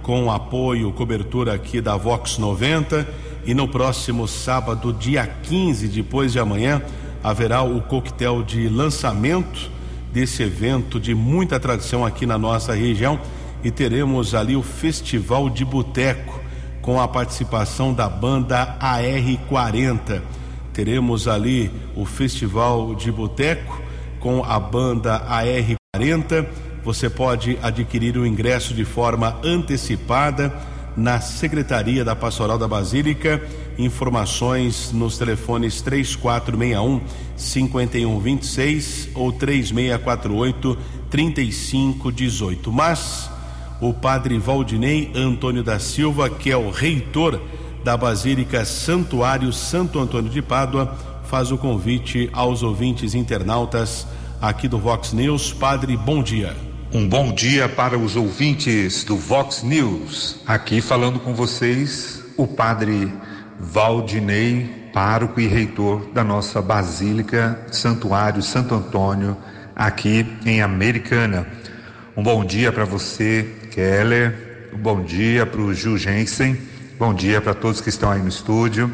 com 0.00 0.30
apoio, 0.30 0.90
cobertura 0.90 1.52
aqui 1.52 1.82
da 1.82 1.98
Vox 1.98 2.38
90. 2.38 3.06
E 3.44 3.52
no 3.52 3.68
próximo 3.68 4.26
sábado, 4.26 4.90
dia 4.90 5.26
15, 5.26 5.86
depois 5.88 6.32
de 6.32 6.38
amanhã, 6.38 6.80
haverá 7.22 7.60
o 7.60 7.82
coquetel 7.82 8.42
de 8.42 8.70
lançamento 8.70 9.70
desse 10.10 10.42
evento 10.42 10.98
de 10.98 11.14
muita 11.14 11.60
tradição 11.60 12.06
aqui 12.06 12.24
na 12.24 12.38
nossa 12.38 12.72
região. 12.72 13.20
E 13.62 13.70
teremos 13.70 14.34
ali 14.34 14.56
o 14.56 14.62
Festival 14.62 15.50
de 15.50 15.62
Boteco, 15.62 16.40
com 16.80 16.98
a 16.98 17.06
participação 17.06 17.92
da 17.92 18.08
banda 18.08 18.78
AR40 18.80 20.39
teremos 20.72 21.28
ali 21.28 21.70
o 21.96 22.04
Festival 22.04 22.94
de 22.94 23.10
Boteco 23.10 23.80
com 24.18 24.44
a 24.44 24.58
banda 24.60 25.26
AR40. 25.28 26.46
Você 26.84 27.10
pode 27.10 27.58
adquirir 27.62 28.16
o 28.16 28.26
ingresso 28.26 28.72
de 28.74 28.84
forma 28.84 29.38
antecipada 29.44 30.52
na 30.96 31.20
Secretaria 31.20 32.04
da 32.04 32.14
Pastoral 32.14 32.58
da 32.58 32.68
Basílica. 32.68 33.42
Informações 33.78 34.92
nos 34.92 35.16
telefones 35.18 35.80
3461 35.80 37.00
5126 37.36 39.08
ou 39.14 39.32
3648 39.32 40.78
3518. 41.10 42.72
Mas 42.72 43.30
o 43.80 43.94
padre 43.94 44.38
Valdinei 44.38 45.10
Antônio 45.14 45.62
da 45.62 45.78
Silva, 45.78 46.28
que 46.28 46.50
é 46.50 46.56
o 46.56 46.70
reitor 46.70 47.40
da 47.84 47.96
Basílica 47.96 48.64
Santuário 48.64 49.52
Santo 49.52 49.98
Antônio 49.98 50.30
de 50.30 50.42
Pádua 50.42 50.94
faz 51.24 51.50
o 51.50 51.58
convite 51.58 52.28
aos 52.32 52.62
ouvintes 52.62 53.14
internautas 53.14 54.06
aqui 54.40 54.68
do 54.68 54.78
Vox 54.78 55.12
News. 55.12 55.52
Padre, 55.52 55.96
bom 55.96 56.22
dia. 56.22 56.54
Um 56.92 57.08
bom 57.08 57.32
dia 57.32 57.68
para 57.68 57.96
os 57.96 58.16
ouvintes 58.16 59.04
do 59.04 59.16
Vox 59.16 59.62
News. 59.62 60.40
Aqui 60.46 60.80
falando 60.80 61.20
com 61.20 61.32
vocês, 61.32 62.22
o 62.36 62.46
Padre 62.46 63.12
Valdinei, 63.58 64.90
pároco 64.92 65.40
e 65.40 65.46
reitor 65.46 66.08
da 66.12 66.24
nossa 66.24 66.60
Basílica 66.60 67.64
Santuário 67.70 68.42
Santo 68.42 68.74
Antônio, 68.74 69.36
aqui 69.74 70.26
em 70.44 70.60
Americana. 70.60 71.46
Um 72.16 72.22
bom 72.22 72.44
dia 72.44 72.72
para 72.72 72.84
você, 72.84 73.48
Keller. 73.70 74.68
Um 74.74 74.78
bom 74.78 75.02
dia 75.02 75.46
para 75.46 75.60
o 75.60 75.72
Gil 75.72 75.96
Jensen 75.96 76.69
Bom 77.00 77.14
dia 77.14 77.40
para 77.40 77.54
todos 77.54 77.80
que 77.80 77.88
estão 77.88 78.10
aí 78.10 78.20
no 78.20 78.28
estúdio. 78.28 78.92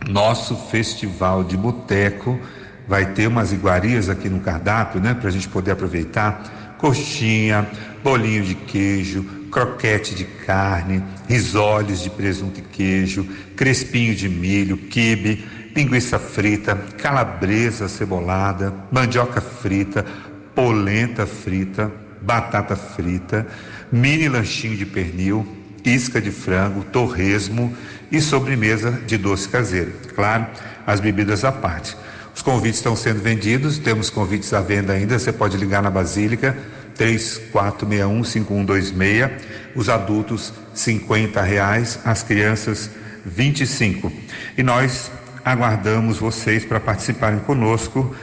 Nosso 0.08 0.56
Festival 0.56 1.44
de 1.44 1.58
Boteco 1.58 2.40
vai 2.88 3.14
ter 3.14 3.28
umas 3.28 3.52
iguarias 3.52 4.10
aqui 4.10 4.30
no 4.30 4.40
cardápio, 4.40 5.02
né, 5.02 5.14
para 5.14 5.30
a 5.30 5.32
gente 5.32 5.48
poder 5.48 5.72
aproveitar. 5.72 6.76
Coxinha, 6.78 7.68
bolinho 8.04 8.44
de 8.44 8.56
queijo, 8.56 9.24
croquete 9.50 10.14
de 10.14 10.26
carne, 10.26 11.02
risoles 11.28 12.02
de 12.02 12.10
presunto 12.10 12.60
e 12.60 12.64
queijo, 12.64 13.26
crespinho 13.56 14.14
de 14.14 14.28
milho, 14.28 14.78
quibe, 14.78 15.46
linguiça 15.76 16.20
frita, 16.20 16.76
calabresa 16.98 17.88
cebolada, 17.88 18.74
mandioca 18.92 19.42
frita, 19.42 20.06
polenta 20.54 21.26
frita, 21.26 21.92
batata 22.22 22.76
frita, 22.76 23.48
mini 23.92 24.30
lanchinho 24.30 24.78
de 24.78 24.86
pernil, 24.86 25.48
isca 25.84 26.22
de 26.22 26.30
frango, 26.32 26.84
torresmo 26.86 27.76
e 28.12 28.22
sobremesa 28.22 28.92
de 28.92 29.18
doce 29.18 29.50
caseiro. 29.50 29.92
Claro, 30.16 30.46
as 30.86 31.00
bebidas 31.00 31.44
à 31.44 31.52
parte. 31.52 31.98
Os 32.36 32.42
convites 32.42 32.80
estão 32.80 32.96
sendo 32.96 33.22
vendidos, 33.22 33.78
temos 33.78 34.10
convites 34.10 34.52
à 34.54 34.62
venda 34.62 34.94
ainda, 34.94 35.20
você 35.20 35.32
pode 35.32 35.56
ligar 35.58 35.84
na 35.84 35.92
Basílica 35.92 36.58
3461-5126, 36.98 39.32
os 39.76 39.90
adultos 39.90 40.54
50 40.74 41.42
reais, 41.42 42.00
as 42.06 42.24
crianças 42.24 42.90
25. 43.26 44.12
E 44.58 44.64
nós 44.64 45.12
aguardamos 45.44 46.18
vocês 46.18 46.66
para 46.66 46.80
participarem 46.80 47.40
conosco 47.40 48.16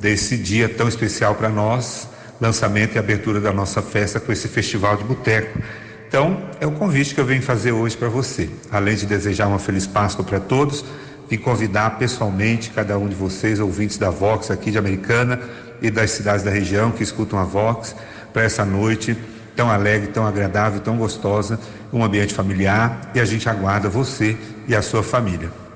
desse 0.00 0.36
dia 0.36 0.68
tão 0.68 0.88
especial 0.88 1.34
para 1.34 1.48
nós, 1.48 2.08
lançamento 2.40 2.94
e 2.94 2.98
abertura 2.98 3.40
da 3.40 3.52
nossa 3.52 3.82
festa 3.82 4.20
com 4.20 4.30
esse 4.30 4.46
festival 4.46 4.96
de 4.96 5.04
boteco. 5.04 5.58
Então, 6.06 6.42
é 6.60 6.66
o 6.66 6.72
convite 6.72 7.14
que 7.14 7.20
eu 7.20 7.24
venho 7.24 7.42
fazer 7.42 7.72
hoje 7.72 7.96
para 7.96 8.08
você. 8.08 8.48
Além 8.70 8.96
de 8.96 9.06
desejar 9.06 9.46
uma 9.46 9.58
feliz 9.58 9.86
Páscoa 9.86 10.24
para 10.24 10.40
todos, 10.40 10.84
vim 11.28 11.36
convidar 11.36 11.98
pessoalmente 11.98 12.70
cada 12.70 12.96
um 12.96 13.08
de 13.08 13.14
vocês, 13.14 13.60
ouvintes 13.60 13.98
da 13.98 14.08
Vox 14.08 14.50
aqui 14.50 14.70
de 14.70 14.78
Americana 14.78 15.40
e 15.82 15.90
das 15.90 16.12
cidades 16.12 16.42
da 16.42 16.50
região 16.50 16.90
que 16.90 17.02
escutam 17.02 17.38
a 17.38 17.44
Vox, 17.44 17.94
para 18.32 18.42
essa 18.42 18.64
noite 18.64 19.16
tão 19.54 19.68
alegre, 19.68 20.08
tão 20.08 20.26
agradável, 20.26 20.80
tão 20.80 20.96
gostosa, 20.96 21.58
um 21.92 22.04
ambiente 22.04 22.32
familiar 22.32 23.10
e 23.14 23.20
a 23.20 23.24
gente 23.24 23.48
aguarda 23.48 23.88
você 23.88 24.36
e 24.68 24.74
a 24.74 24.80
sua 24.80 25.02
família. 25.02 25.67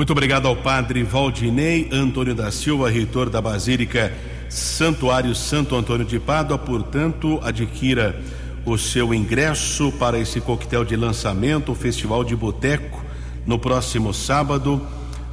Muito 0.00 0.12
obrigado 0.12 0.48
ao 0.48 0.56
padre 0.56 1.02
Valdinei 1.02 1.86
Antônio 1.92 2.34
da 2.34 2.50
Silva, 2.50 2.88
reitor 2.88 3.28
da 3.28 3.38
Basílica 3.38 4.10
Santuário 4.48 5.34
Santo 5.34 5.76
Antônio 5.76 6.06
de 6.06 6.18
Pádua. 6.18 6.56
Portanto, 6.56 7.38
adquira 7.42 8.18
o 8.64 8.78
seu 8.78 9.12
ingresso 9.12 9.92
para 9.92 10.18
esse 10.18 10.40
coquetel 10.40 10.86
de 10.86 10.96
lançamento, 10.96 11.72
o 11.72 11.74
Festival 11.74 12.24
de 12.24 12.34
Boteco, 12.34 13.04
no 13.44 13.58
próximo 13.58 14.14
sábado. 14.14 14.80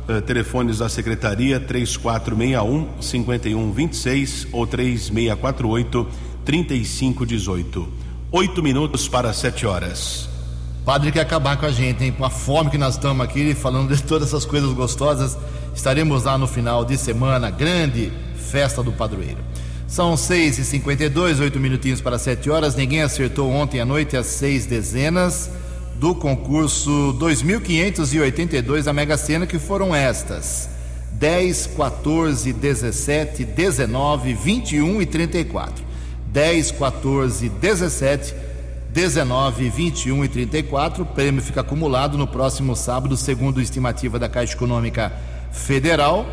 Uh, 0.05 0.21
telefones 0.23 0.79
da 0.79 0.89
Secretaria 0.89 1.61
3461 1.61 3.01
5126 3.01 4.47
ou 4.51 4.67
3648 4.67 6.07
3518. 6.43 7.87
Oito 8.33 8.61
minutos 8.61 9.07
para 9.07 9.31
sete 9.31 9.65
horas. 9.65 10.36
Padre 10.87 11.11
quer 11.11 11.19
acabar 11.19 11.57
com 11.57 11.65
a 11.65 11.69
gente, 11.69 12.01
hein? 12.01 12.13
Com 12.17 12.23
a 12.23 12.29
fome 12.29 12.69
que 12.69 12.77
nós 12.77 12.93
estamos 12.93 13.21
aqui, 13.21 13.53
falando 13.53 13.93
de 13.93 14.01
todas 14.01 14.29
essas 14.29 14.45
coisas 14.45 14.71
gostosas. 14.71 15.37
Estaremos 15.75 16.23
lá 16.23 16.37
no 16.37 16.47
final 16.47 16.85
de 16.85 16.97
semana, 16.97 17.49
grande 17.49 18.09
festa 18.37 18.81
do 18.81 18.93
padroeiro. 18.93 19.39
São 19.85 20.15
seis 20.15 20.57
e 20.57 20.63
cinquenta 20.63 21.03
e 21.03 21.09
dois, 21.09 21.41
oito 21.41 21.59
minutinhos 21.59 21.99
para 21.99 22.17
sete 22.17 22.49
horas. 22.49 22.73
Ninguém 22.73 23.01
acertou 23.01 23.51
ontem 23.51 23.81
à 23.81 23.85
noite 23.85 24.15
as 24.15 24.27
seis 24.27 24.65
dezenas 24.65 25.49
do 25.95 26.15
concurso 26.15 27.11
2582 27.19 28.85
da 28.85 28.93
Mega 28.93 29.17
Sena, 29.17 29.45
que 29.45 29.59
foram 29.59 29.93
estas: 29.93 30.69
10, 31.11 31.67
14, 31.75 32.53
17, 32.53 33.43
19, 33.43 34.33
21 34.33 35.01
e 35.01 35.05
34. 35.05 35.85
10, 36.31 36.71
14, 36.71 37.49
17, 37.49 38.46
19, 38.97 39.69
21 39.69 40.25
e 40.25 40.27
34. 40.27 41.03
O 41.03 41.05
prêmio 41.05 41.39
fica 41.39 41.61
acumulado 41.61 42.17
no 42.17 42.25
próximo 42.25 42.75
sábado, 42.75 43.15
segundo 43.15 43.59
a 43.59 43.63
estimativa 43.63 44.17
da 44.17 44.27
Caixa 44.27 44.55
Econômica 44.55 45.13
Federal. 45.51 46.25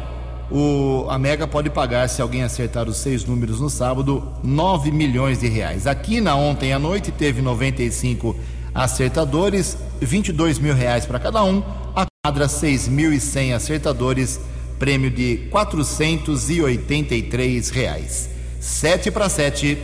O, 0.50 1.06
a 1.10 1.18
Mega 1.18 1.46
pode 1.46 1.68
pagar, 1.68 2.08
se 2.08 2.22
alguém 2.22 2.42
acertar 2.42 2.88
os 2.88 2.96
seis 2.96 3.26
números 3.26 3.60
no 3.60 3.68
sábado, 3.68 4.32
9 4.42 4.90
milhões 4.90 5.40
de 5.40 5.46
reais. 5.46 5.86
Aqui 5.86 6.22
na 6.22 6.36
ontem 6.36 6.72
à 6.72 6.78
noite 6.78 7.12
teve 7.12 7.42
95 7.42 8.34
acertadores, 8.74 9.76
22 10.00 10.58
mil 10.58 10.74
reais 10.74 11.04
para 11.04 11.18
cada 11.18 11.44
um. 11.44 11.62
A 11.94 12.06
quadra 12.24 12.46
6.100 12.46 13.54
acertadores, 13.54 14.40
prêmio 14.78 15.10
de 15.10 15.48
483 15.50 17.68
reais. 17.68 18.30
7 18.58 19.10
para 19.10 19.28
7. 19.28 19.76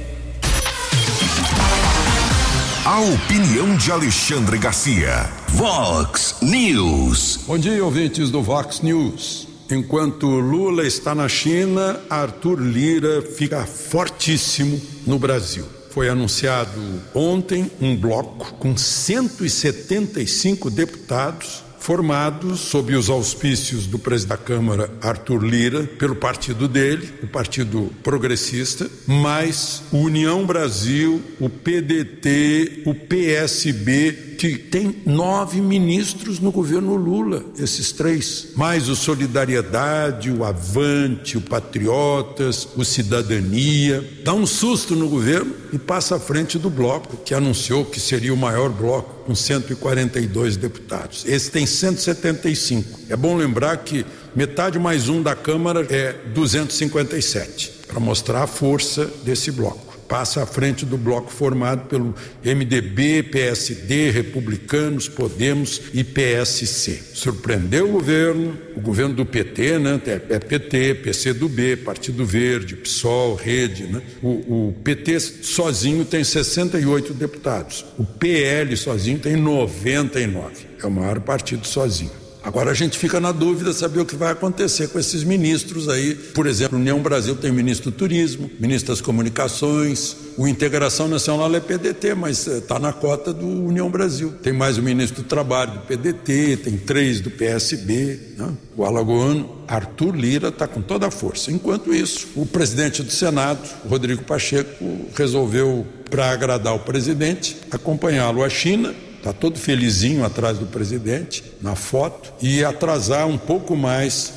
A 2.83 2.99
opinião 2.99 3.77
de 3.77 3.93
Alexandre 3.93 4.57
Garcia. 4.57 5.31
Vox 5.49 6.37
News. 6.41 7.41
Bom 7.47 7.59
dia, 7.59 7.85
ouvintes 7.85 8.31
do 8.31 8.43
Vox 8.43 8.81
News. 8.81 9.47
Enquanto 9.71 10.27
Lula 10.27 10.87
está 10.87 11.15
na 11.15 11.29
China, 11.29 12.01
Arthur 12.09 12.59
Lira 12.59 13.21
fica 13.21 13.67
fortíssimo 13.67 14.81
no 15.07 15.19
Brasil. 15.19 15.67
Foi 15.91 16.09
anunciado 16.09 16.81
ontem 17.15 17.71
um 17.83 17.95
bloco 17.95 18.55
com 18.55 18.75
175 18.75 20.71
deputados 20.71 21.63
formados 21.91 22.61
sob 22.61 22.95
os 22.95 23.11
auspícios 23.11 23.85
do 23.85 23.99
presidente 23.99 24.21
da 24.29 24.37
Câmara, 24.37 24.89
Arthur 25.03 25.43
Lira, 25.45 25.83
pelo 25.99 26.15
partido 26.15 26.69
dele, 26.69 27.13
o 27.21 27.27
Partido 27.27 27.91
Progressista, 28.01 28.89
mais 29.09 29.83
União 29.91 30.47
Brasil, 30.47 31.21
o 31.41 31.49
PDT, 31.49 32.85
o 32.87 32.95
PSB, 32.95 34.37
que 34.39 34.57
tem 34.57 35.03
nove 35.05 35.61
ministros 35.61 36.39
no 36.39 36.53
governo 36.53 36.95
Lula, 36.95 37.45
esses 37.59 37.91
três, 37.91 38.53
mais 38.55 38.89
o 38.89 38.95
Solidariedade, 38.95 40.31
o 40.31 40.45
Avante, 40.45 41.37
o 41.37 41.41
Patriotas, 41.41 42.69
o 42.77 42.85
Cidadania, 42.85 44.09
dá 44.25 44.33
um 44.33 44.47
susto 44.47 44.95
no 44.95 45.09
governo 45.09 45.53
e 45.73 45.79
passa 45.79 46.17
à 46.17 46.21
frente 46.21 46.57
do 46.57 46.71
bloco, 46.71 47.17
que 47.19 47.35
anunciou 47.35 47.85
que 47.85 47.99
seria 47.99 48.33
o 48.33 48.37
maior 48.37 48.71
bloco, 48.71 49.20
com 49.31 49.35
142 49.37 50.57
deputados. 50.57 51.25
Esse 51.25 51.53
tem 51.53 51.65
175. 51.65 52.99
É 53.09 53.15
bom 53.15 53.37
lembrar 53.37 53.77
que 53.77 54.05
metade 54.35 54.77
mais 54.77 55.09
um 55.09 55.23
da 55.23 55.37
Câmara 55.37 55.87
é 55.89 56.15
257, 56.35 57.71
para 57.87 58.01
mostrar 58.01 58.43
a 58.43 58.47
força 58.49 59.09
desse 59.23 59.53
bloco 59.53 59.90
passa 60.11 60.43
à 60.43 60.47
frente 60.47 60.85
do 60.85 60.99
bloco 60.99 61.31
formado 61.31 61.87
pelo 61.87 62.13
MDB, 62.45 63.23
PSD, 63.23 64.11
Republicanos, 64.11 65.09
Podemos 65.09 65.81
e 65.95 66.03
PSC. 66.03 67.01
Surpreendeu 67.15 67.89
o 67.89 67.93
governo, 67.93 68.59
o 68.75 68.81
governo 68.81 69.15
do 69.15 69.25
PT, 69.25 69.79
né? 69.79 70.01
É 70.29 70.41
PT, 70.41 70.97
PCdoB, 70.97 71.77
Partido 71.77 72.27
Verde, 72.27 72.75
PSOL, 72.75 73.37
Rede, 73.37 73.85
né? 73.85 74.03
O, 74.21 74.69
o 74.69 74.75
PT 74.83 75.21
sozinho 75.21 76.05
tem 76.05 76.25
68 76.25 77.15
deputados. 77.15 77.85
O 77.97 78.05
PL 78.05 78.77
sozinho 78.77 79.21
tem 79.21 79.37
99. 79.37 80.67
É 80.83 80.87
o 80.87 80.91
maior 80.91 81.21
partido 81.21 81.65
sozinho. 81.65 82.20
Agora 82.43 82.71
a 82.71 82.75
gente 82.75 82.99
fica 82.99 83.21
na 83.21 83.33
dúvida 83.33 83.73
saber 83.73 84.01
o 84.01 84.07
que 84.07 84.17
vai 84.17 84.33
acontecer 84.33 84.89
com 84.89 84.99
esses 84.99 85.23
ministros 85.23 85.89
aí. 85.89 86.15
Por 86.15 86.47
exemplo, 86.47 86.79
União 86.79 86.99
Brasil 87.01 87.37
tem 87.37 87.53
ministro 87.53 87.91
do 87.91 87.97
Turismo, 87.97 88.51
ministro 88.59 88.93
das 88.93 89.01
Comunicações, 89.01 90.17
o 90.39 90.49
Integração 90.49 91.07
Nacional 91.07 91.55
é 91.55 91.61
PDT, 91.61 92.15
mas 92.15 92.47
está 92.47 92.77
eh, 92.77 92.79
na 92.79 92.93
cota 92.93 93.33
do 93.33 93.47
União 93.47 93.91
Brasil. 93.91 94.33
Tem 94.43 94.53
mais 94.53 94.79
o 94.79 94.83
ministro 94.83 95.23
do 95.23 95.29
Trabalho 95.29 95.73
do 95.73 95.81
PDT, 95.81 96.57
tem 96.65 96.79
três 96.79 97.21
do 97.21 97.31
PSB, 97.31 98.19
né? 98.39 98.51
o 98.75 98.85
alagoano 98.85 99.59
Arthur 99.69 100.17
Lira 100.17 100.49
está 100.49 100.67
com 100.67 100.81
toda 100.81 101.09
a 101.09 101.11
força. 101.11 101.53
Enquanto 101.53 101.93
isso, 101.93 102.27
o 102.35 102.47
presidente 102.47 103.03
do 103.03 103.13
Senado, 103.13 103.69
Rodrigo 103.87 104.25
Pacheco, 104.25 104.85
resolveu, 105.15 105.87
para 106.09 106.31
agradar 106.31 106.75
o 106.75 106.81
presidente, 106.81 107.57
acompanhá-lo 107.71 108.43
à 108.43 108.49
China 108.49 108.93
está 109.21 109.33
todo 109.35 109.59
felizinho 109.59 110.25
atrás 110.25 110.59
do 110.59 110.67
presidente, 110.67 111.45
na 111.61 111.75
foto, 111.75 112.33
e 112.41 112.65
atrasar 112.65 113.27
um 113.27 113.37
pouco 113.37 113.77
mais 113.77 114.33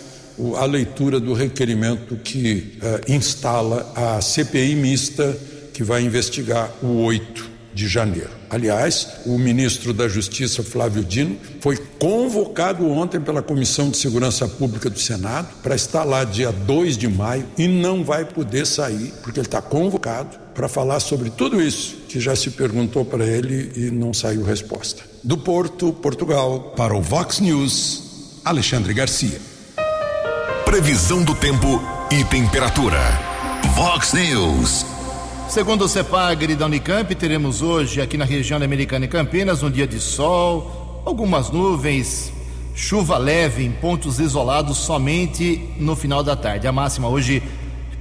a 0.58 0.66
leitura 0.66 1.20
do 1.20 1.34
requerimento 1.34 2.18
que 2.18 2.78
uh, 2.82 3.12
instala 3.12 3.92
a 3.96 4.22
CPI 4.22 4.76
mista 4.76 5.38
que 5.74 5.84
vai 5.84 6.04
investigar 6.04 6.70
o 6.82 7.04
8 7.04 7.52
de 7.74 7.88
janeiro. 7.88 8.30
Aliás, 8.50 9.08
o 9.26 9.38
ministro 9.38 9.94
da 9.94 10.08
Justiça, 10.08 10.62
Flávio 10.62 11.04
Dino, 11.04 11.38
foi 11.60 11.78
convocado 11.98 12.88
ontem 12.88 13.20
pela 13.20 13.42
Comissão 13.42 13.90
de 13.90 13.98
Segurança 13.98 14.48
Pública 14.48 14.90
do 14.90 15.00
Senado 15.00 15.48
para 15.64 15.76
estar 15.76 16.04
lá 16.04 16.24
dia 16.24 16.52
2 16.52 16.98
de 16.98 17.08
maio 17.08 17.46
e 17.58 17.68
não 17.68 18.04
vai 18.04 18.26
poder 18.26 18.68
sair, 18.68 19.12
porque 19.24 19.40
ele 19.40 19.48
está 19.48 19.62
convocado 19.62 20.43
para 20.54 20.68
falar 20.68 21.00
sobre 21.00 21.30
tudo 21.30 21.62
isso 21.62 21.98
que 22.08 22.20
já 22.20 22.36
se 22.36 22.52
perguntou 22.52 23.04
para 23.04 23.26
ele 23.26 23.72
e 23.76 23.92
não 23.92 24.14
saiu 24.14 24.44
resposta. 24.44 25.04
Do 25.24 25.38
Porto, 25.38 25.92
Portugal. 25.94 26.74
Para 26.76 26.96
o 26.96 27.02
Vox 27.02 27.40
News, 27.40 28.40
Alexandre 28.46 28.94
Garcia. 28.94 29.40
Previsão 30.66 31.24
do 31.24 31.36
tempo 31.36 31.82
e 32.12 32.24
temperatura. 32.26 33.00
Vox 33.76 34.14
News. 34.14 34.86
Segundo 35.50 35.86
o 35.86 35.88
CEPAGRE 35.88 36.56
da 36.56 36.66
Unicamp, 36.66 37.14
teremos 37.16 37.62
hoje 37.62 38.02
aqui 38.02 38.18
na 38.18 38.26
região 38.26 38.60
da 38.60 38.66
Americana 38.66 39.06
e 39.06 39.08
Campinas 39.08 39.62
um 39.62 39.70
dia 39.70 39.86
de 39.86 40.00
sol, 40.00 41.04
algumas 41.06 41.50
nuvens, 41.52 42.32
chuva 42.76 43.18
leve 43.18 43.64
em 43.64 43.72
pontos 43.72 44.20
isolados 44.20 44.78
somente 44.78 45.70
no 45.78 45.96
final 45.96 46.24
da 46.24 46.36
tarde. 46.36 46.68
A 46.68 46.72
máxima 46.72 47.08
hoje 47.08 47.44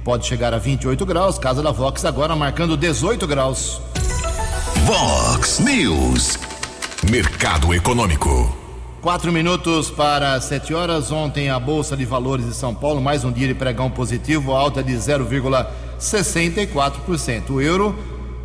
pode 0.03 0.25
chegar 0.25 0.53
a 0.53 0.57
28 0.57 1.05
graus, 1.05 1.39
casa 1.39 1.61
da 1.61 1.71
Vox 1.71 2.03
agora 2.03 2.35
marcando 2.35 2.75
18 2.75 3.25
graus. 3.25 3.81
Vox 4.85 5.59
News, 5.59 6.37
mercado 7.09 7.73
econômico. 7.73 8.53
Quatro 9.01 9.31
minutos 9.31 9.89
para 9.89 10.39
sete 10.41 10.73
horas. 10.73 11.09
Ontem 11.11 11.49
a 11.49 11.59
Bolsa 11.59 11.97
de 11.97 12.05
Valores 12.05 12.45
de 12.45 12.53
São 12.53 12.73
Paulo, 12.73 13.01
mais 13.01 13.25
um 13.25 13.31
dia 13.31 13.47
de 13.47 13.53
pregão 13.53 13.89
positivo, 13.89 14.53
alta 14.53 14.81
de 14.81 14.93
0,64%. 14.93 17.49
O 17.49 17.61
euro 17.61 17.95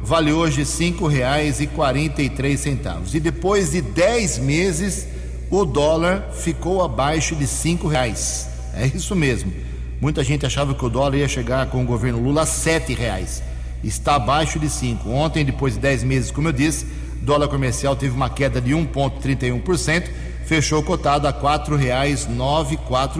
vale 0.02 0.32
hoje 0.32 0.64
cinco 0.64 1.06
reais 1.06 1.60
e 1.60 1.66
quarenta 1.66 2.22
e 2.22 2.30
três 2.30 2.60
centavos. 2.60 3.14
E 3.14 3.20
depois 3.20 3.72
de 3.72 3.80
dez 3.80 4.38
meses, 4.38 5.06
o 5.50 5.64
dólar 5.64 6.30
ficou 6.32 6.82
abaixo 6.82 7.36
de 7.36 7.46
cinco 7.46 7.88
reais. 7.88 8.48
É 8.74 8.86
isso 8.86 9.16
mesmo. 9.16 9.52
Muita 10.00 10.22
gente 10.22 10.46
achava 10.46 10.74
que 10.74 10.84
o 10.84 10.88
dólar 10.88 11.16
ia 11.16 11.26
chegar 11.26 11.66
com 11.66 11.82
o 11.82 11.86
governo 11.86 12.22
Lula 12.22 12.42
a 12.42 12.46
sete 12.46 12.94
reais. 12.94 13.42
Está 13.82 14.14
abaixo 14.14 14.58
de 14.58 14.70
cinco. 14.70 15.10
Ontem, 15.10 15.44
depois 15.44 15.74
de 15.74 15.80
dez 15.80 16.04
meses, 16.04 16.30
como 16.30 16.48
eu 16.48 16.52
disse, 16.52 16.86
dólar 17.20 17.48
comercial 17.48 17.96
teve 17.96 18.14
uma 18.14 18.30
queda 18.30 18.60
de 18.60 18.72
1,31%, 18.72 20.08
fechou 20.44 20.82
cotado 20.82 21.26
a 21.26 21.32
quatro 21.32 21.76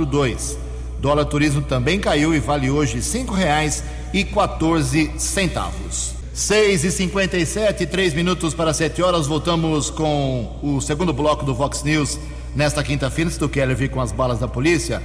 dois. 0.06 0.58
Dólar 1.00 1.24
turismo 1.26 1.62
também 1.62 1.98
caiu 1.98 2.34
e 2.34 2.40
vale 2.40 2.70
hoje 2.70 3.02
cinco 3.02 3.34
reais 3.34 3.82
e 4.12 4.24
14 4.24 5.12
centavos. 5.16 6.16
6 6.32 6.84
e 6.84 6.92
57 6.92 7.86
três 7.86 8.14
minutos 8.14 8.54
para 8.54 8.72
7 8.72 9.02
horas. 9.02 9.26
Voltamos 9.26 9.90
com 9.90 10.56
o 10.62 10.80
segundo 10.80 11.12
bloco 11.12 11.44
do 11.44 11.52
Vox 11.52 11.82
News 11.82 12.18
nesta 12.54 12.82
quinta-feira. 12.84 13.28
Se 13.28 13.38
tu 13.38 13.48
quer 13.48 13.72
vir 13.74 13.90
com 13.90 14.00
as 14.00 14.12
balas 14.12 14.38
da 14.38 14.46
polícia, 14.46 15.02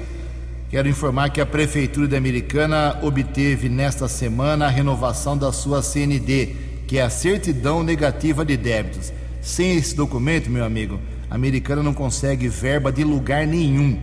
quero 0.74 0.90
informar 0.90 1.30
que 1.30 1.40
a 1.40 1.46
Prefeitura 1.46 2.08
de 2.08 2.16
Americana 2.16 2.98
obteve 3.04 3.70
nesta 3.70 4.08
semana 4.08 4.66
a 4.66 4.70
renovação 4.70 5.38
da 5.38 5.52
sua 5.52 5.84
CND, 5.84 6.56
que 6.88 6.98
é 6.98 7.04
a 7.04 7.12
Certidão 7.12 7.84
Negativa 7.84 8.44
de 8.44 8.58
Débitos. 8.58 9.14
Sem 9.40 9.78
esse 9.78 9.96
documento, 9.96 10.50
meu 10.50 10.66
amigo, 10.66 11.00
a 11.30 11.36
Americana 11.36 11.84
não 11.84 11.94
consegue 11.94 12.48
verba 12.48 12.92
de 12.92 13.04
lugar 13.04 13.46
nenhum. 13.46 14.00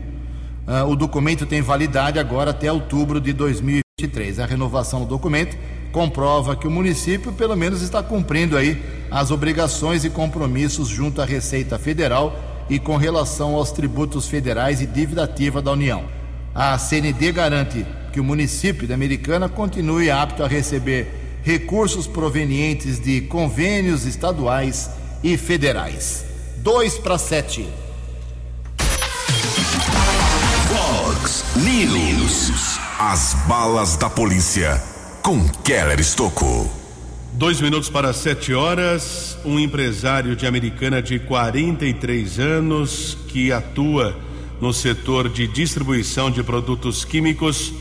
Uh, 0.65 0.89
o 0.89 0.95
documento 0.95 1.45
tem 1.45 1.61
validade 1.61 2.21
agora 2.21 2.53
até 2.53 2.71
outubro 2.71 3.21
de 3.21 3.33
2023. 3.33 4.39
A 4.39 4.47
renovação 4.47 5.01
do 5.01 5.07
documento 5.07 5.59
comprova 5.91 6.55
que 6.55 6.69
o 6.69 6.71
município 6.71 7.33
pelo 7.33 7.57
menos 7.57 7.83
está 7.83 8.01
cumprindo 8.01 8.57
aí 8.57 8.81
as 9.11 9.33
obrigações 9.33 10.05
e 10.05 10.11
compromissos 10.11 10.87
junto 10.87 11.21
à 11.21 11.25
Receita 11.25 11.81
Federal 11.81 12.39
e 12.71 12.79
com 12.79 12.97
relação 12.97 13.57
aos 13.57 13.73
tributos 13.73 14.29
federais 14.29 14.81
e 14.81 14.87
dívida 14.87 15.25
ativa 15.25 15.61
da 15.61 15.73
União. 15.73 16.20
A 16.55 16.77
CND 16.79 17.33
garante 17.33 17.87
que 18.13 18.21
o 18.21 18.25
município 18.25 18.89
da 18.89 18.95
Americana 18.95 19.49
continue 19.49 20.11
apto 20.11 20.43
a 20.43 20.49
receber 20.49 21.41
recursos 21.43 22.07
provenientes 22.07 23.01
de 23.01 23.23
convênios 23.23 24.05
estaduais 24.05 24.91
e 25.23 25.37
federais. 25.37 26.25
2 26.59 26.99
para 26.99 27.17
7. 27.19 27.69
Fox 30.69 31.45
News. 31.57 32.79
As 32.99 33.35
balas 33.47 33.97
da 33.97 34.11
polícia 34.11 34.81
com 35.23 35.49
Keller 35.65 36.01
Estocou. 36.01 36.71
Dois 37.33 37.61
minutos 37.61 37.89
para 37.89 38.13
sete 38.13 38.53
horas. 38.53 39.39
Um 39.45 39.59
empresário 39.59 40.37
de 40.37 40.47
Americana 40.47 41.01
de 41.01 41.19
43 41.19 42.39
anos 42.39 43.17
que 43.29 43.53
atua 43.53 44.19
no 44.61 44.73
setor 44.73 45.29
de 45.29 45.47
distribuição 45.47 46.31
de 46.31 46.43
produtos 46.43 47.05
químicos 47.05 47.73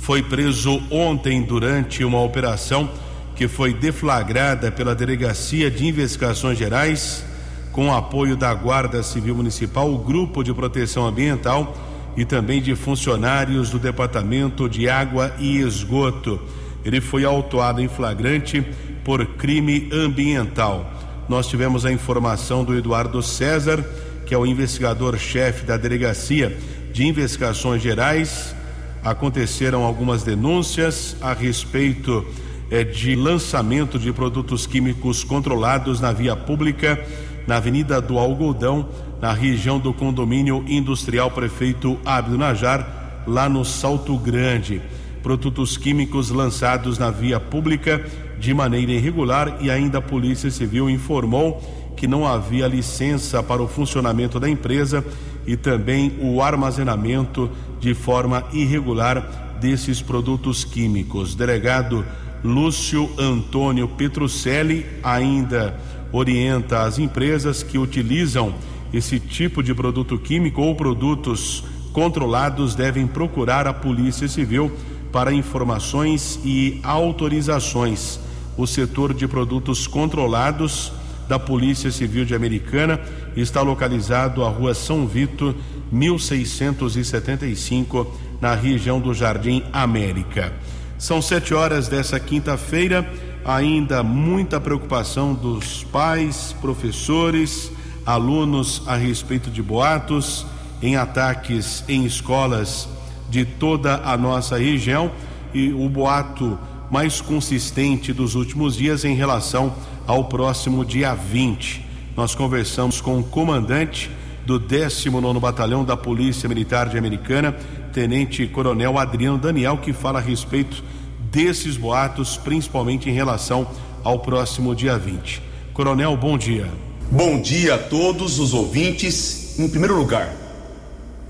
foi 0.00 0.22
preso 0.22 0.80
ontem 0.90 1.42
durante 1.42 2.04
uma 2.04 2.22
operação 2.22 2.90
que 3.34 3.48
foi 3.48 3.72
deflagrada 3.72 4.70
pela 4.70 4.94
Delegacia 4.94 5.70
de 5.70 5.86
Investigações 5.86 6.58
Gerais 6.58 7.24
com 7.72 7.92
apoio 7.92 8.36
da 8.36 8.52
Guarda 8.54 9.02
Civil 9.02 9.34
Municipal, 9.34 9.92
o 9.92 9.98
Grupo 9.98 10.42
de 10.42 10.52
Proteção 10.54 11.06
Ambiental 11.06 11.76
e 12.16 12.24
também 12.24 12.62
de 12.62 12.74
funcionários 12.74 13.70
do 13.70 13.78
Departamento 13.78 14.68
de 14.68 14.88
Água 14.88 15.34
e 15.38 15.58
Esgoto 15.58 16.40
ele 16.86 17.00
foi 17.00 17.24
autuado 17.24 17.82
em 17.82 17.88
flagrante 17.88 18.64
por 19.04 19.26
crime 19.26 19.88
ambiental. 19.92 20.88
Nós 21.28 21.48
tivemos 21.48 21.84
a 21.84 21.90
informação 21.90 22.62
do 22.62 22.76
Eduardo 22.76 23.20
César, 23.24 23.84
que 24.26 24.34
é 24.34 24.38
o 24.38 24.44
investigador-chefe 24.44 25.64
da 25.64 25.76
Delegacia 25.76 26.58
de 26.92 27.06
Investigações 27.06 27.80
Gerais. 27.80 28.54
Aconteceram 29.02 29.84
algumas 29.84 30.24
denúncias 30.24 31.16
a 31.20 31.32
respeito 31.32 32.26
eh, 32.70 32.82
de 32.82 33.14
lançamento 33.14 33.98
de 33.98 34.12
produtos 34.12 34.66
químicos 34.66 35.22
controlados 35.22 36.00
na 36.00 36.12
via 36.12 36.34
pública, 36.34 37.02
na 37.46 37.56
Avenida 37.56 38.00
do 38.00 38.18
Algodão, 38.18 38.88
na 39.22 39.32
região 39.32 39.78
do 39.78 39.94
condomínio 39.94 40.64
industrial 40.66 41.30
Prefeito 41.30 41.96
Abdo 42.04 42.36
Najar, 42.36 43.22
lá 43.26 43.48
no 43.48 43.64
Salto 43.64 44.18
Grande 44.18 44.82
produtos 45.26 45.76
químicos 45.76 46.30
lançados 46.30 46.98
na 46.98 47.10
via 47.10 47.40
pública 47.40 48.00
de 48.38 48.54
maneira 48.54 48.92
irregular 48.92 49.58
e 49.60 49.68
ainda 49.68 49.98
a 49.98 50.00
Polícia 50.00 50.48
Civil 50.52 50.88
informou 50.88 51.60
que 51.96 52.06
não 52.06 52.26
havia 52.26 52.68
licença 52.68 53.42
para 53.42 53.62
o 53.62 53.68
funcionamento 53.68 54.38
da 54.38 54.48
empresa 54.48 55.04
e 55.46 55.56
também 55.56 56.12
o 56.20 56.42
armazenamento 56.42 57.50
de 57.80 57.94
forma 57.94 58.44
irregular 58.52 59.56
desses 59.60 60.02
produtos 60.02 60.64
químicos. 60.64 61.34
Delegado 61.34 62.04
Lúcio 62.44 63.10
Antônio 63.18 63.88
Petrucelli 63.88 64.86
ainda 65.02 65.78
orienta 66.12 66.82
as 66.82 66.98
empresas 66.98 67.62
que 67.62 67.78
utilizam 67.78 68.54
esse 68.92 69.18
tipo 69.18 69.62
de 69.62 69.74
produto 69.74 70.18
químico 70.18 70.62
ou 70.62 70.74
produtos 70.74 71.64
controlados 71.92 72.74
devem 72.74 73.06
procurar 73.06 73.66
a 73.66 73.72
Polícia 73.72 74.28
Civil 74.28 74.70
para 75.10 75.32
informações 75.32 76.38
e 76.44 76.78
autorizações. 76.82 78.20
O 78.56 78.66
setor 78.66 79.12
de 79.12 79.26
produtos 79.26 79.86
controlados 79.86 80.92
da 81.28 81.38
Polícia 81.38 81.90
Civil 81.90 82.24
de 82.24 82.34
Americana 82.34 82.98
está 83.36 83.60
localizado 83.62 84.44
à 84.44 84.48
Rua 84.48 84.74
São 84.74 85.06
Vito, 85.06 85.54
1675, 85.90 88.12
na 88.40 88.54
região 88.54 89.00
do 89.00 89.14
Jardim 89.14 89.64
América. 89.72 90.52
São 90.98 91.20
sete 91.20 91.54
horas 91.54 91.88
dessa 91.88 92.18
quinta-feira, 92.18 93.08
ainda 93.44 94.02
muita 94.02 94.60
preocupação 94.60 95.34
dos 95.34 95.84
pais, 95.84 96.54
professores, 96.60 97.70
alunos 98.04 98.82
a 98.86 98.96
respeito 98.96 99.50
de 99.50 99.62
boatos 99.62 100.46
em 100.80 100.96
ataques 100.96 101.84
em 101.88 102.04
escolas 102.04 102.88
de 103.28 103.44
toda 103.44 103.96
a 104.04 104.16
nossa 104.16 104.56
região 104.56 105.10
e 105.52 105.72
o 105.72 105.88
boato 105.88 106.58
mais 106.90 107.20
consistente 107.20 108.12
dos 108.12 108.34
últimos 108.34 108.76
dias 108.76 109.04
em 109.04 109.14
relação 109.14 109.74
ao 110.06 110.24
próximo 110.24 110.84
dia 110.84 111.14
20. 111.14 111.84
Nós 112.16 112.34
conversamos 112.34 113.00
com 113.00 113.18
o 113.18 113.24
comandante 113.24 114.10
do 114.46 114.58
19 114.58 115.40
Batalhão 115.40 115.84
da 115.84 115.96
Polícia 115.96 116.48
Militar 116.48 116.88
de 116.88 116.96
Americana, 116.96 117.52
Tenente 117.92 118.46
Coronel 118.46 118.98
Adriano 118.98 119.38
Daniel, 119.38 119.78
que 119.78 119.92
fala 119.92 120.18
a 120.18 120.22
respeito 120.22 120.82
desses 121.30 121.76
boatos, 121.76 122.36
principalmente 122.36 123.10
em 123.10 123.12
relação 123.12 123.66
ao 124.04 124.20
próximo 124.20 124.74
dia 124.74 124.96
20. 124.96 125.42
Coronel, 125.74 126.16
bom 126.16 126.38
dia. 126.38 126.68
Bom 127.10 127.40
dia 127.40 127.74
a 127.74 127.78
todos 127.78 128.38
os 128.38 128.54
ouvintes. 128.54 129.58
Em 129.58 129.68
primeiro 129.68 129.96
lugar, 129.96 130.32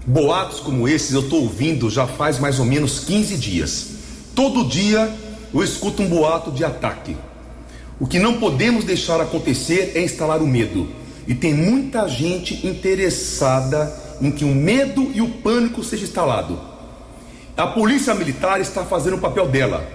Boatos 0.06 0.60
como 0.60 0.86
esses 0.86 1.12
eu 1.12 1.22
estou 1.22 1.42
ouvindo 1.42 1.90
já 1.90 2.06
faz 2.06 2.38
mais 2.38 2.60
ou 2.60 2.64
menos 2.64 3.00
15 3.00 3.36
dias. 3.38 3.88
Todo 4.36 4.64
dia 4.64 5.12
eu 5.52 5.64
escuto 5.64 6.00
um 6.00 6.08
boato 6.08 6.52
de 6.52 6.64
ataque. 6.64 7.16
O 7.98 8.06
que 8.06 8.18
não 8.18 8.38
podemos 8.38 8.85
deixar 8.85 9.20
acontecer 9.20 9.92
é 9.94 10.02
instalar 10.02 10.42
o 10.42 10.46
medo. 10.46 10.88
E 11.26 11.35
tem 11.35 11.54
muita 11.54 12.06
gente 12.06 12.66
interessada 12.66 13.92
em 14.20 14.30
que 14.30 14.44
o 14.44 14.54
medo 14.54 15.11
e 15.14 15.22
o 15.22 15.28
pânico 15.28 15.82
seja 15.82 16.04
instalado. 16.04 16.61
A 17.56 17.66
polícia 17.66 18.14
militar 18.14 18.61
está 18.61 18.85
fazendo 18.85 19.16
o 19.16 19.20
papel 19.20 19.48
dela. 19.48 19.88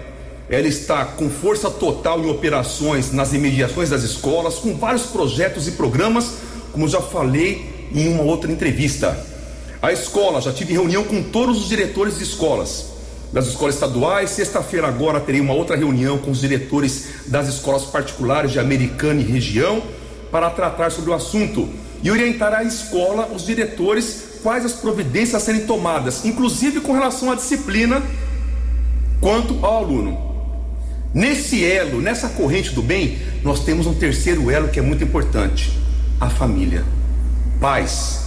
Ela 0.50 0.66
está 0.66 1.04
com 1.04 1.30
força 1.30 1.70
total 1.70 2.20
em 2.20 2.28
operações 2.28 3.12
nas 3.12 3.32
imediações 3.32 3.90
das 3.90 4.02
escolas, 4.02 4.56
com 4.56 4.74
vários 4.74 5.06
projetos 5.06 5.68
e 5.68 5.72
programas, 5.72 6.32
como 6.72 6.88
já 6.88 7.00
falei 7.00 7.88
em 7.94 8.08
uma 8.08 8.24
outra 8.24 8.50
entrevista. 8.50 9.16
A 9.80 9.92
escola, 9.92 10.40
já 10.40 10.52
tive 10.52 10.72
reunião 10.72 11.04
com 11.04 11.22
todos 11.22 11.58
os 11.58 11.68
diretores 11.68 12.18
de 12.18 12.24
escolas, 12.24 12.91
das 13.32 13.46
escolas 13.46 13.74
estaduais. 13.74 14.30
Sexta-feira 14.30 14.86
agora 14.86 15.20
terei 15.20 15.40
uma 15.40 15.54
outra 15.54 15.76
reunião 15.76 16.18
com 16.18 16.30
os 16.30 16.40
diretores 16.40 17.06
das 17.26 17.48
escolas 17.48 17.84
particulares 17.84 18.50
de 18.50 18.58
Americana 18.58 19.20
e 19.20 19.24
região 19.24 19.82
para 20.30 20.50
tratar 20.50 20.90
sobre 20.90 21.10
o 21.10 21.14
assunto 21.14 21.68
e 22.02 22.10
orientar 22.10 22.52
a 22.52 22.64
escola, 22.64 23.28
os 23.32 23.46
diretores, 23.46 24.40
quais 24.42 24.64
as 24.64 24.72
providências 24.72 25.36
a 25.36 25.40
serem 25.40 25.66
tomadas, 25.66 26.24
inclusive 26.24 26.80
com 26.80 26.92
relação 26.92 27.30
à 27.30 27.34
disciplina 27.34 28.02
quanto 29.20 29.64
ao 29.64 29.84
aluno. 29.84 30.32
Nesse 31.14 31.64
elo, 31.64 32.00
nessa 32.00 32.30
corrente 32.30 32.74
do 32.74 32.82
bem, 32.82 33.18
nós 33.44 33.64
temos 33.64 33.86
um 33.86 33.94
terceiro 33.94 34.50
elo 34.50 34.68
que 34.68 34.78
é 34.78 34.82
muito 34.82 35.04
importante: 35.04 35.78
a 36.20 36.28
família. 36.28 36.84
Pais, 37.60 38.20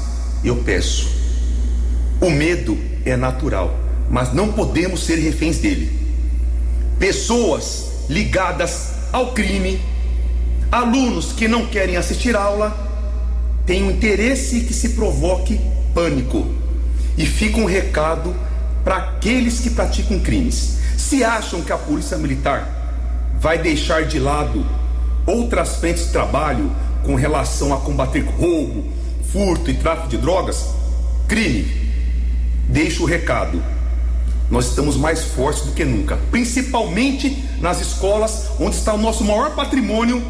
eu 0.44 0.58
peço, 0.58 1.10
o 2.22 2.30
medo 2.30 2.78
é 3.04 3.18
natural, 3.18 3.78
mas 4.10 4.34
não 4.34 4.52
podemos 4.52 5.04
ser 5.04 5.16
reféns 5.16 5.58
dele. 5.58 5.92
Pessoas 7.00 8.06
ligadas 8.10 8.92
ao 9.12 9.34
crime, 9.34 9.82
alunos 10.72 11.32
que 11.32 11.48
não 11.48 11.66
querem 11.66 11.98
assistir 11.98 12.36
aula, 12.36 12.76
tem 13.66 13.84
o 13.84 13.92
interesse 13.92 14.62
que 14.62 14.74
se 14.74 14.90
provoque 14.90 15.60
pânico. 15.94 16.46
E 17.18 17.26
fica 17.26 17.60
um 17.60 17.66
recado 17.66 18.36
para 18.84 18.98
aqueles 18.98 19.60
que 19.60 19.70
praticam 19.70 20.20
crimes. 20.20 20.78
Se 20.98 21.24
acham 21.24 21.62
que 21.62 21.72
a 21.72 21.78
Polícia 21.78 22.18
Militar 22.18 22.76
vai 23.40 23.58
deixar 23.58 24.06
de 24.06 24.20
lado 24.20 24.66
outras 25.26 25.78
frentes 25.78 26.06
de 26.06 26.12
trabalho 26.12 26.72
com 27.04 27.16
relação 27.16 27.74
a 27.74 27.78
combater 27.78 28.22
roubo, 28.22 28.86
furto 29.32 29.70
e 29.70 29.74
tráfico 29.76 30.08
de 30.08 30.18
drogas, 30.18 30.68
crime, 31.28 31.66
deixa 32.70 33.02
o 33.02 33.06
recado. 33.06 33.62
Nós 34.50 34.68
estamos 34.68 34.96
mais 34.96 35.24
fortes 35.24 35.64
do 35.64 35.72
que 35.72 35.84
nunca, 35.84 36.18
principalmente 36.30 37.44
nas 37.60 37.82
escolas 37.82 38.52
onde 38.60 38.76
está 38.76 38.94
o 38.94 38.98
nosso 38.98 39.24
maior 39.24 39.56
patrimônio, 39.56 40.24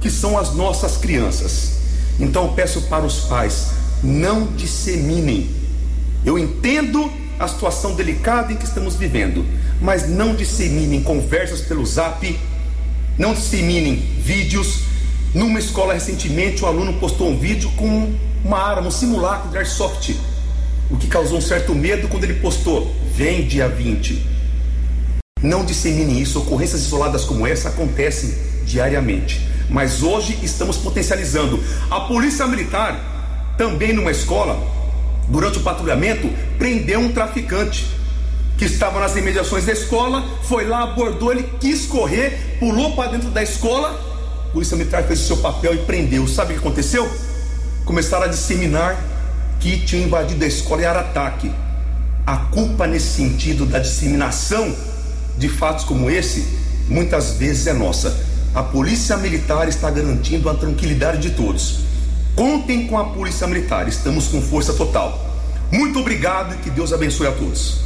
que 0.00 0.10
são 0.10 0.38
as 0.38 0.54
nossas 0.54 0.96
crianças. 0.96 1.72
Então 2.18 2.44
eu 2.46 2.52
peço 2.52 2.82
para 2.82 3.04
os 3.04 3.20
pais, 3.20 3.68
não 4.02 4.46
disseminem. 4.46 5.50
Eu 6.24 6.38
entendo 6.38 7.10
a 7.38 7.46
situação 7.46 7.94
delicada 7.94 8.52
em 8.52 8.56
que 8.56 8.64
estamos 8.64 8.94
vivendo, 8.94 9.44
mas 9.80 10.08
não 10.08 10.34
disseminem 10.34 11.02
conversas 11.02 11.60
pelo 11.60 11.84
zap, 11.84 12.38
não 13.18 13.34
disseminem 13.34 13.96
vídeos. 13.96 14.80
Numa 15.34 15.58
escola 15.58 15.94
recentemente, 15.94 16.64
um 16.64 16.68
aluno 16.68 16.94
postou 16.94 17.28
um 17.30 17.38
vídeo 17.38 17.70
com 17.76 18.14
uma 18.44 18.58
arma, 18.58 18.88
um 18.88 18.90
simulacro 18.90 19.50
de 19.50 19.58
airsoft, 19.58 20.16
o 20.90 20.96
que 20.96 21.06
causou 21.06 21.38
um 21.38 21.40
certo 21.40 21.74
medo 21.74 22.08
quando 22.08 22.24
ele 22.24 22.34
postou: 22.34 22.94
vem 23.14 23.46
dia 23.46 23.68
20. 23.68 24.26
Não 25.42 25.64
disseminem 25.64 26.20
isso, 26.20 26.38
ocorrências 26.38 26.82
isoladas 26.82 27.24
como 27.24 27.46
essa 27.46 27.68
acontecem 27.68 28.34
diariamente. 28.64 29.46
Mas 29.68 30.02
hoje 30.02 30.38
estamos 30.42 30.76
potencializando. 30.76 31.62
A 31.90 32.00
Polícia 32.00 32.46
Militar, 32.46 33.54
também 33.58 33.92
numa 33.92 34.10
escola, 34.10 34.58
durante 35.28 35.58
o 35.58 35.62
patrulhamento, 35.62 36.28
prendeu 36.58 37.00
um 37.00 37.12
traficante 37.12 37.86
que 38.56 38.64
estava 38.64 39.00
nas 39.00 39.16
imediações 39.16 39.66
da 39.66 39.72
escola, 39.72 40.24
foi 40.44 40.66
lá, 40.66 40.84
abordou, 40.84 41.32
ele 41.32 41.42
quis 41.58 41.86
correr, 41.86 42.58
pulou 42.60 42.94
para 42.94 43.10
dentro 43.10 43.28
da 43.30 43.42
escola. 43.42 43.90
A 44.48 44.52
Polícia 44.52 44.76
Militar 44.76 45.02
fez 45.04 45.20
o 45.20 45.26
seu 45.26 45.38
papel 45.38 45.74
e 45.74 45.78
prendeu. 45.78 46.26
Sabe 46.28 46.52
o 46.52 46.54
que 46.54 46.60
aconteceu? 46.60 47.10
Começaram 47.84 48.24
a 48.24 48.28
disseminar 48.28 48.96
que 49.58 49.80
tinham 49.80 50.04
invadido 50.04 50.44
a 50.44 50.46
escola 50.46 50.82
e 50.82 50.84
era 50.84 51.00
ataque. 51.00 51.50
A 52.26 52.36
culpa 52.36 52.86
nesse 52.86 53.16
sentido 53.16 53.66
da 53.66 53.80
disseminação 53.80 54.74
de 55.36 55.48
fatos 55.48 55.84
como 55.84 56.08
esse, 56.08 56.46
muitas 56.88 57.34
vezes 57.34 57.66
é 57.66 57.72
nossa. 57.72 58.24
A 58.54 58.62
Polícia 58.62 59.16
Militar 59.16 59.68
está 59.68 59.90
garantindo 59.90 60.48
a 60.48 60.54
tranquilidade 60.54 61.18
de 61.18 61.30
todos. 61.30 61.80
Contem 62.36 62.86
com 62.86 62.96
a 62.98 63.06
Polícia 63.06 63.46
Militar, 63.46 63.88
estamos 63.88 64.28
com 64.28 64.40
força 64.40 64.72
total. 64.72 65.18
Muito 65.72 65.98
obrigado 65.98 66.54
e 66.54 66.58
que 66.58 66.70
Deus 66.70 66.92
abençoe 66.92 67.26
a 67.26 67.32
todos. 67.32 67.80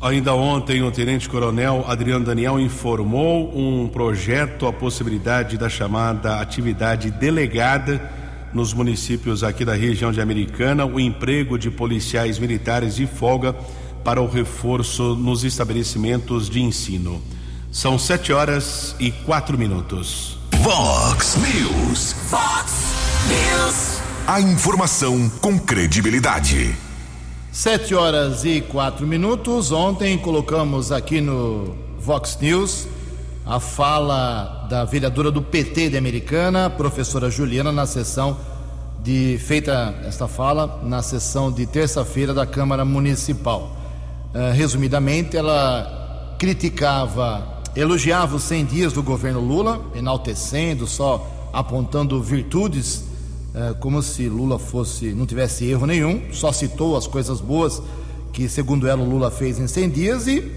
Ainda 0.00 0.34
ontem, 0.34 0.82
o 0.82 0.90
tenente-coronel 0.90 1.84
Adriano 1.86 2.24
Daniel 2.24 2.60
informou 2.60 3.50
um 3.56 3.88
projeto, 3.88 4.66
a 4.66 4.72
possibilidade 4.72 5.58
da 5.58 5.68
chamada 5.68 6.40
atividade 6.40 7.10
delegada 7.10 8.00
nos 8.56 8.72
municípios 8.72 9.44
aqui 9.44 9.66
da 9.66 9.74
região 9.74 10.10
de 10.10 10.18
Americana, 10.18 10.86
o 10.86 10.98
emprego 10.98 11.58
de 11.58 11.70
policiais 11.70 12.38
militares 12.38 12.96
de 12.96 13.06
folga 13.06 13.54
para 14.02 14.20
o 14.20 14.26
reforço 14.26 15.14
nos 15.14 15.44
estabelecimentos 15.44 16.48
de 16.48 16.62
ensino. 16.62 17.20
São 17.70 17.98
sete 17.98 18.32
horas 18.32 18.96
e 18.98 19.12
quatro 19.12 19.58
minutos. 19.58 20.38
Vox 20.62 21.36
News. 21.36 22.14
Fox 22.30 22.72
News. 23.28 24.00
A 24.26 24.40
informação 24.40 25.28
com 25.42 25.58
credibilidade. 25.58 26.74
Sete 27.52 27.94
horas 27.94 28.42
e 28.46 28.62
quatro 28.62 29.06
minutos. 29.06 29.70
Ontem 29.70 30.16
colocamos 30.16 30.90
aqui 30.90 31.20
no 31.20 31.76
Vox 32.00 32.38
News 32.40 32.88
a 33.44 33.60
fala 33.60 34.55
da 34.68 34.84
vereadora 34.84 35.30
do 35.30 35.40
PT 35.40 35.90
de 35.90 35.96
Americana, 35.96 36.68
professora 36.68 37.30
Juliana, 37.30 37.70
na 37.70 37.86
sessão 37.86 38.36
de 39.02 39.38
feita 39.38 39.94
esta 40.04 40.26
fala 40.26 40.80
na 40.82 41.02
sessão 41.02 41.52
de 41.52 41.66
terça-feira 41.66 42.34
da 42.34 42.44
Câmara 42.44 42.84
Municipal. 42.84 43.76
Uh, 44.34 44.52
resumidamente, 44.52 45.36
ela 45.36 46.34
criticava 46.38 47.56
elogiava 47.76 48.36
os 48.36 48.42
100 48.44 48.64
dias 48.64 48.92
do 48.92 49.02
governo 49.02 49.40
Lula, 49.40 49.80
enaltecendo, 49.94 50.86
só 50.86 51.30
apontando 51.52 52.22
virtudes, 52.22 53.04
eh, 53.54 53.74
como 53.80 54.02
se 54.02 54.28
Lula 54.28 54.58
fosse 54.58 55.12
não 55.12 55.26
tivesse 55.26 55.66
erro 55.66 55.86
nenhum, 55.86 56.32
só 56.32 56.52
citou 56.52 56.96
as 56.96 57.06
coisas 57.06 57.38
boas 57.38 57.82
que, 58.32 58.48
segundo 58.48 58.88
ela, 58.88 59.02
Lula 59.02 59.30
fez 59.30 59.58
em 59.58 59.66
100 59.66 59.90
dias 59.90 60.26
e 60.26 60.50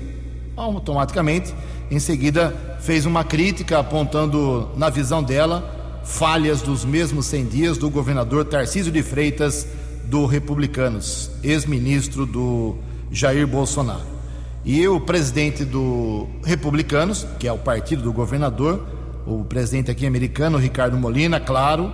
automaticamente, 0.55 1.53
em 1.91 1.99
seguida, 1.99 2.77
fez 2.79 3.05
uma 3.05 3.23
crítica 3.23 3.79
apontando, 3.79 4.69
na 4.75 4.89
visão 4.89 5.23
dela, 5.23 6.01
falhas 6.03 6.61
dos 6.61 6.85
mesmos 6.85 7.25
100 7.25 7.45
dias 7.45 7.77
do 7.77 7.89
governador 7.89 8.45
Tarcísio 8.45 8.91
de 8.91 9.01
Freitas, 9.01 9.67
do 10.05 10.25
Republicanos, 10.25 11.29
ex-ministro 11.43 12.25
do 12.25 12.75
Jair 13.11 13.47
Bolsonaro. 13.47 14.19
E 14.65 14.87
o 14.87 14.99
presidente 14.99 15.63
do 15.63 16.27
Republicanos, 16.43 17.25
que 17.39 17.47
é 17.47 17.51
o 17.51 17.57
partido 17.57 18.03
do 18.03 18.13
governador, 18.13 18.85
o 19.25 19.43
presidente 19.45 19.91
aqui 19.91 20.05
americano, 20.05 20.57
Ricardo 20.57 20.97
Molina, 20.97 21.39
claro, 21.39 21.91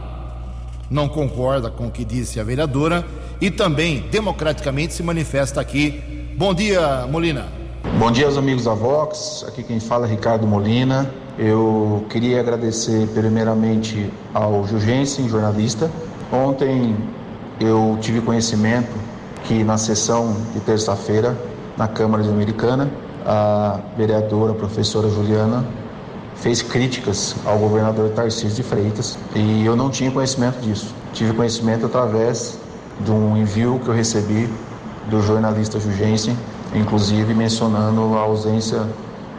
não 0.90 1.08
concorda 1.08 1.70
com 1.70 1.88
o 1.88 1.92
que 1.92 2.06
disse 2.06 2.40
a 2.40 2.44
vereadora 2.44 3.06
e 3.42 3.52
também 3.52 4.06
democraticamente 4.12 4.94
se 4.94 5.04
manifesta 5.04 5.60
aqui. 5.60 6.02
Bom 6.38 6.54
dia, 6.54 7.06
Molina. 7.08 7.65
Bom 7.94 8.12
dia 8.12 8.26
aos 8.26 8.38
amigos 8.38 8.66
da 8.66 8.74
Vox. 8.74 9.46
Aqui 9.48 9.64
quem 9.64 9.80
fala 9.80 10.06
é 10.06 10.10
Ricardo 10.10 10.46
Molina. 10.46 11.10
Eu 11.40 12.04
queria 12.10 12.42
agradecer 12.42 13.08
primeiramente 13.14 14.12
ao 14.34 14.68
Jugensen, 14.68 15.30
jornalista. 15.30 15.90
Ontem 16.30 16.98
eu 17.58 17.98
tive 18.02 18.20
conhecimento 18.20 18.92
que 19.46 19.64
na 19.64 19.78
sessão 19.78 20.36
de 20.54 20.60
terça-feira 20.60 21.38
na 21.78 21.88
Câmara 21.88 22.24
Americana, 22.24 22.92
a 23.26 23.80
vereadora, 23.96 24.52
a 24.52 24.56
professora 24.56 25.10
Juliana, 25.10 25.66
fez 26.36 26.62
críticas 26.62 27.36
ao 27.46 27.58
governador 27.58 28.10
Tarcísio 28.10 28.50
de 28.50 28.64
Freitas 28.64 29.18
e 29.34 29.66
eu 29.66 29.76
não 29.76 29.90
tinha 29.90 30.12
conhecimento 30.12 30.60
disso. 30.60 30.94
Tive 31.14 31.34
conhecimento 31.34 31.86
através 31.86 32.60
de 33.00 33.12
um 33.12 33.38
envio 33.38 33.80
que 33.80 33.88
eu 33.88 33.94
recebi 33.94 34.50
do 35.10 35.22
jornalista 35.22 35.80
Jugensen, 35.80 36.36
inclusive 36.76 37.34
mencionando 37.34 38.16
a 38.16 38.22
ausência 38.22 38.88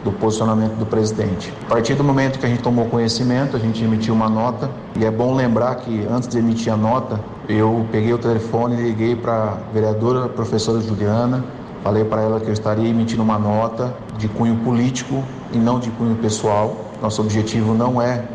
do 0.03 0.11
posicionamento 0.11 0.75
do 0.75 0.85
presidente. 0.85 1.53
A 1.65 1.69
partir 1.69 1.95
do 1.95 2.03
momento 2.03 2.39
que 2.39 2.45
a 2.45 2.49
gente 2.49 2.61
tomou 2.61 2.85
conhecimento, 2.85 3.55
a 3.55 3.59
gente 3.59 3.83
emitiu 3.83 4.13
uma 4.13 4.29
nota 4.29 4.69
e 4.95 5.05
é 5.05 5.11
bom 5.11 5.33
lembrar 5.35 5.75
que 5.75 6.05
antes 6.09 6.27
de 6.27 6.37
emitir 6.37 6.71
a 6.71 6.77
nota, 6.77 7.19
eu 7.49 7.85
peguei 7.91 8.13
o 8.13 8.17
telefone 8.17 8.75
e 8.75 8.83
liguei 8.83 9.15
para 9.15 9.33
a 9.33 9.57
vereadora 9.73 10.29
professora 10.29 10.79
Juliana, 10.79 11.43
Falei 11.87 12.03
para 12.03 12.21
ela 12.21 12.39
que 12.39 12.47
eu 12.47 12.53
estaria 12.53 12.89
emitindo 12.89 13.23
uma 13.23 13.39
nota 13.39 13.93
de 14.17 14.27
cunho 14.27 14.57
político 14.57 15.23
e 15.53 15.57
não 15.57 15.79
de 15.79 15.89
cunho 15.91 16.15
pessoal. 16.17 16.75
Nosso 17.01 17.21
objetivo 17.21 17.73
não 17.73 18.01
é 18.01 18.25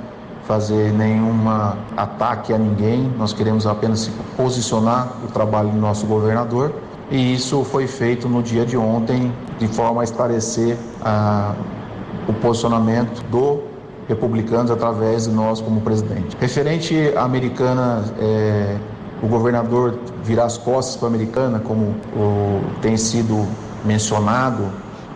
fazer 0.47 0.91
nenhum 0.93 1.35
ataque 1.97 2.55
a 2.55 2.59
ninguém, 2.59 3.13
nós 3.19 3.35
queremos 3.35 3.67
apenas 3.67 4.11
posicionar 4.37 5.13
o 5.23 5.29
trabalho 5.29 5.69
do 5.69 5.77
nosso 5.77 6.07
governador 6.07 6.73
e 7.13 7.35
isso 7.35 7.63
foi 7.63 7.87
feito 7.87 8.27
no 8.27 8.43
dia 8.43 8.65
de 8.65 8.77
ontem 8.77 9.31
de 9.59 9.69
forma 9.69 10.01
a 10.01 10.05
esclarecer 10.05 10.79
ah, 11.03 11.55
o 12.27 12.33
posicionamento 12.33 13.23
do 13.31 13.61
republicanos 14.09 14.71
através 14.71 15.25
de 15.25 15.31
nós 15.31 15.61
como 15.61 15.83
presidente. 15.83 16.37
Referente 16.41 17.13
à 17.15 17.23
americana 17.23 18.03
é, 18.19 18.77
o 19.23 19.29
governador 19.29 19.99
virar 20.25 20.47
as 20.47 20.57
costas 20.57 20.97
para 20.97 21.09
a 21.09 21.11
americana, 21.11 21.61
como 21.61 21.95
o, 22.17 22.61
tem 22.81 22.97
sido 22.97 23.47
mencionado, 23.85 24.65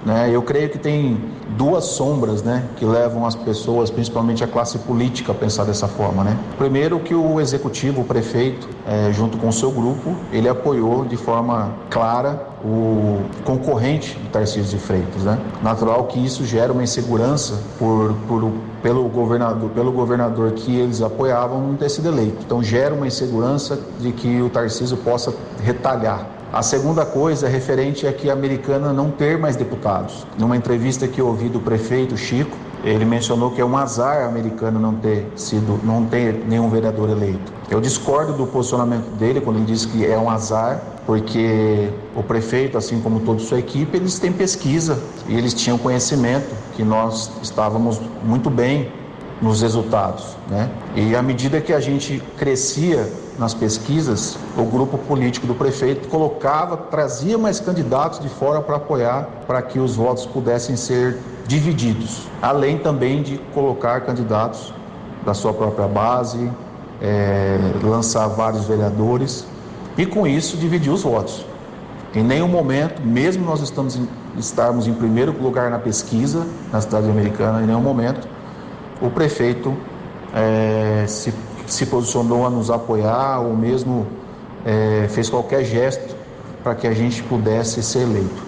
né? 0.04 0.30
Eu 0.32 0.42
creio 0.42 0.68
que 0.68 0.78
tem 0.78 1.18
duas 1.56 1.84
sombras, 1.84 2.42
né, 2.42 2.64
que 2.76 2.84
levam 2.84 3.24
as 3.24 3.34
pessoas, 3.34 3.90
principalmente 3.90 4.42
a 4.42 4.46
classe 4.46 4.78
política, 4.78 5.32
a 5.32 5.34
pensar 5.34 5.64
dessa 5.64 5.88
forma, 5.88 6.24
né? 6.24 6.36
Primeiro 6.58 6.98
que 7.00 7.14
o 7.14 7.40
executivo, 7.40 8.02
o 8.02 8.04
prefeito, 8.04 8.68
é, 8.86 9.12
junto 9.12 9.38
com 9.38 9.48
o 9.48 9.52
seu 9.52 9.70
grupo, 9.70 10.14
ele 10.32 10.48
apoiou 10.48 11.04
de 11.04 11.16
forma 11.16 11.72
clara 11.90 12.48
o 12.64 13.20
concorrente 13.44 14.18
de 14.18 14.28
Tarcísio 14.28 14.78
de 14.78 14.84
Freitas, 14.84 15.22
né? 15.22 15.38
Natural 15.62 16.04
que 16.04 16.24
isso 16.24 16.44
gera 16.44 16.72
uma 16.72 16.82
insegurança 16.82 17.54
por, 17.78 18.14
por 18.26 18.52
pelo 18.82 19.08
governador, 19.08 19.70
pelo 19.70 19.92
governador 19.92 20.52
que 20.52 20.76
eles 20.76 21.02
apoiavam 21.02 21.60
não 21.60 21.76
ter 21.76 21.88
sido 21.88 22.08
eleito. 22.08 22.38
Então 22.44 22.62
gera 22.62 22.94
uma 22.94 23.06
insegurança 23.06 23.78
de 23.98 24.12
que 24.12 24.40
o 24.40 24.48
Tarcísio 24.48 24.96
possa 24.98 25.34
retalhar 25.60 26.35
a 26.52 26.62
segunda 26.62 27.04
coisa 27.04 27.46
é 27.46 27.50
referente 27.50 28.06
a 28.06 28.12
que 28.12 28.30
a 28.30 28.32
americana 28.32 28.92
não 28.92 29.10
ter 29.10 29.36
mais 29.36 29.56
deputados. 29.56 30.26
Numa 30.38 30.56
entrevista 30.56 31.08
que 31.08 31.20
eu 31.20 31.26
ouvi 31.26 31.48
do 31.48 31.60
prefeito 31.60 32.16
Chico, 32.16 32.56
ele 32.84 33.04
mencionou 33.04 33.50
que 33.50 33.60
é 33.60 33.64
um 33.64 33.76
azar 33.76 34.26
americano 34.28 34.78
não 34.78 34.94
ter 34.94 35.26
sido, 35.34 35.80
não 35.82 36.04
ter 36.06 36.44
nenhum 36.46 36.70
vereador 36.70 37.10
eleito. 37.10 37.52
Eu 37.68 37.80
discordo 37.80 38.32
do 38.32 38.46
posicionamento 38.46 39.08
dele 39.16 39.40
quando 39.40 39.56
ele 39.56 39.66
diz 39.66 39.84
que 39.84 40.06
é 40.06 40.16
um 40.16 40.30
azar, 40.30 40.80
porque 41.04 41.90
o 42.14 42.22
prefeito, 42.22 42.78
assim 42.78 43.00
como 43.00 43.20
toda 43.20 43.40
sua 43.40 43.58
equipe, 43.58 43.96
eles 43.96 44.18
têm 44.18 44.32
pesquisa 44.32 45.02
e 45.28 45.36
eles 45.36 45.52
tinham 45.52 45.76
conhecimento 45.76 46.54
que 46.76 46.84
nós 46.84 47.30
estávamos 47.42 48.00
muito 48.22 48.48
bem 48.48 48.90
nos 49.42 49.62
resultados, 49.62 50.36
né? 50.48 50.70
E 50.94 51.14
à 51.14 51.22
medida 51.22 51.60
que 51.60 51.72
a 51.72 51.80
gente 51.80 52.22
crescia 52.38 53.10
nas 53.38 53.52
pesquisas, 53.52 54.38
o 54.56 54.64
grupo 54.64 54.96
político 54.96 55.46
do 55.46 55.54
prefeito 55.54 56.08
colocava, 56.08 56.76
trazia 56.76 57.36
mais 57.36 57.60
candidatos 57.60 58.18
de 58.20 58.28
fora 58.28 58.60
para 58.60 58.76
apoiar, 58.76 59.28
para 59.46 59.60
que 59.62 59.78
os 59.78 59.96
votos 59.96 60.24
pudessem 60.24 60.76
ser 60.76 61.18
divididos, 61.46 62.26
além 62.40 62.78
também 62.78 63.22
de 63.22 63.38
colocar 63.52 64.00
candidatos 64.00 64.72
da 65.24 65.34
sua 65.34 65.52
própria 65.52 65.86
base, 65.86 66.50
é, 67.00 67.58
lançar 67.82 68.26
vários 68.28 68.64
vereadores 68.64 69.46
e 69.98 70.06
com 70.06 70.26
isso 70.26 70.56
dividir 70.56 70.92
os 70.92 71.02
votos. 71.02 71.44
Em 72.14 72.22
nenhum 72.22 72.48
momento, 72.48 73.02
mesmo 73.02 73.44
nós 73.44 73.60
estamos 73.60 73.96
em, 73.96 74.08
estarmos 74.38 74.86
em 74.86 74.94
primeiro 74.94 75.34
lugar 75.42 75.70
na 75.70 75.78
pesquisa 75.78 76.46
na 76.72 76.80
cidade 76.80 77.08
americana, 77.10 77.62
em 77.62 77.66
nenhum 77.66 77.80
momento 77.80 78.26
o 79.00 79.10
prefeito 79.10 79.76
é, 80.34 81.04
se, 81.06 81.32
se 81.66 81.86
posicionou 81.86 82.46
a 82.46 82.50
nos 82.50 82.70
apoiar 82.70 83.40
ou 83.40 83.56
mesmo 83.56 84.06
é, 84.64 85.06
fez 85.08 85.28
qualquer 85.28 85.64
gesto 85.64 86.16
para 86.62 86.74
que 86.74 86.86
a 86.86 86.92
gente 86.92 87.22
pudesse 87.22 87.82
ser 87.82 88.00
eleito. 88.00 88.42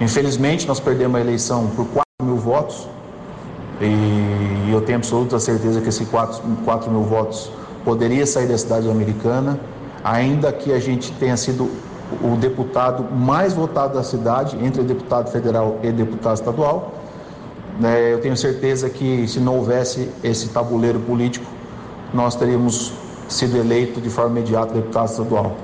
Infelizmente, 0.00 0.66
nós 0.66 0.80
perdemos 0.80 1.18
a 1.18 1.20
eleição 1.20 1.66
por 1.68 1.86
4 1.86 2.04
mil 2.22 2.36
votos 2.36 2.88
e 3.80 4.72
eu 4.72 4.80
tenho 4.80 4.98
absoluta 4.98 5.38
certeza 5.38 5.80
que 5.80 5.88
esses 5.88 6.08
4, 6.08 6.42
4 6.64 6.90
mil 6.90 7.02
votos 7.02 7.50
poderia 7.84 8.26
sair 8.26 8.46
da 8.46 8.58
cidade 8.58 8.88
americana, 8.90 9.58
ainda 10.02 10.52
que 10.52 10.72
a 10.72 10.78
gente 10.78 11.12
tenha 11.12 11.36
sido 11.36 11.70
o 12.22 12.36
deputado 12.36 13.04
mais 13.14 13.52
votado 13.52 13.94
da 13.94 14.02
cidade, 14.02 14.56
entre 14.64 14.82
deputado 14.82 15.30
federal 15.30 15.78
e 15.82 15.92
deputado 15.92 16.36
estadual, 16.36 16.94
né, 17.78 18.12
eu 18.12 18.20
tenho 18.20 18.36
certeza 18.36 18.90
que 18.90 19.28
se 19.28 19.38
não 19.38 19.56
houvesse 19.56 20.08
esse 20.24 20.48
tabuleiro 20.48 20.98
político, 21.00 21.46
nós 22.12 22.34
teríamos 22.34 22.92
sido 23.28 23.56
eleito 23.56 24.00
de 24.00 24.08
forma 24.08 24.38
imediata 24.38 24.74
deputado 24.74 25.08
estadual. 25.08 25.56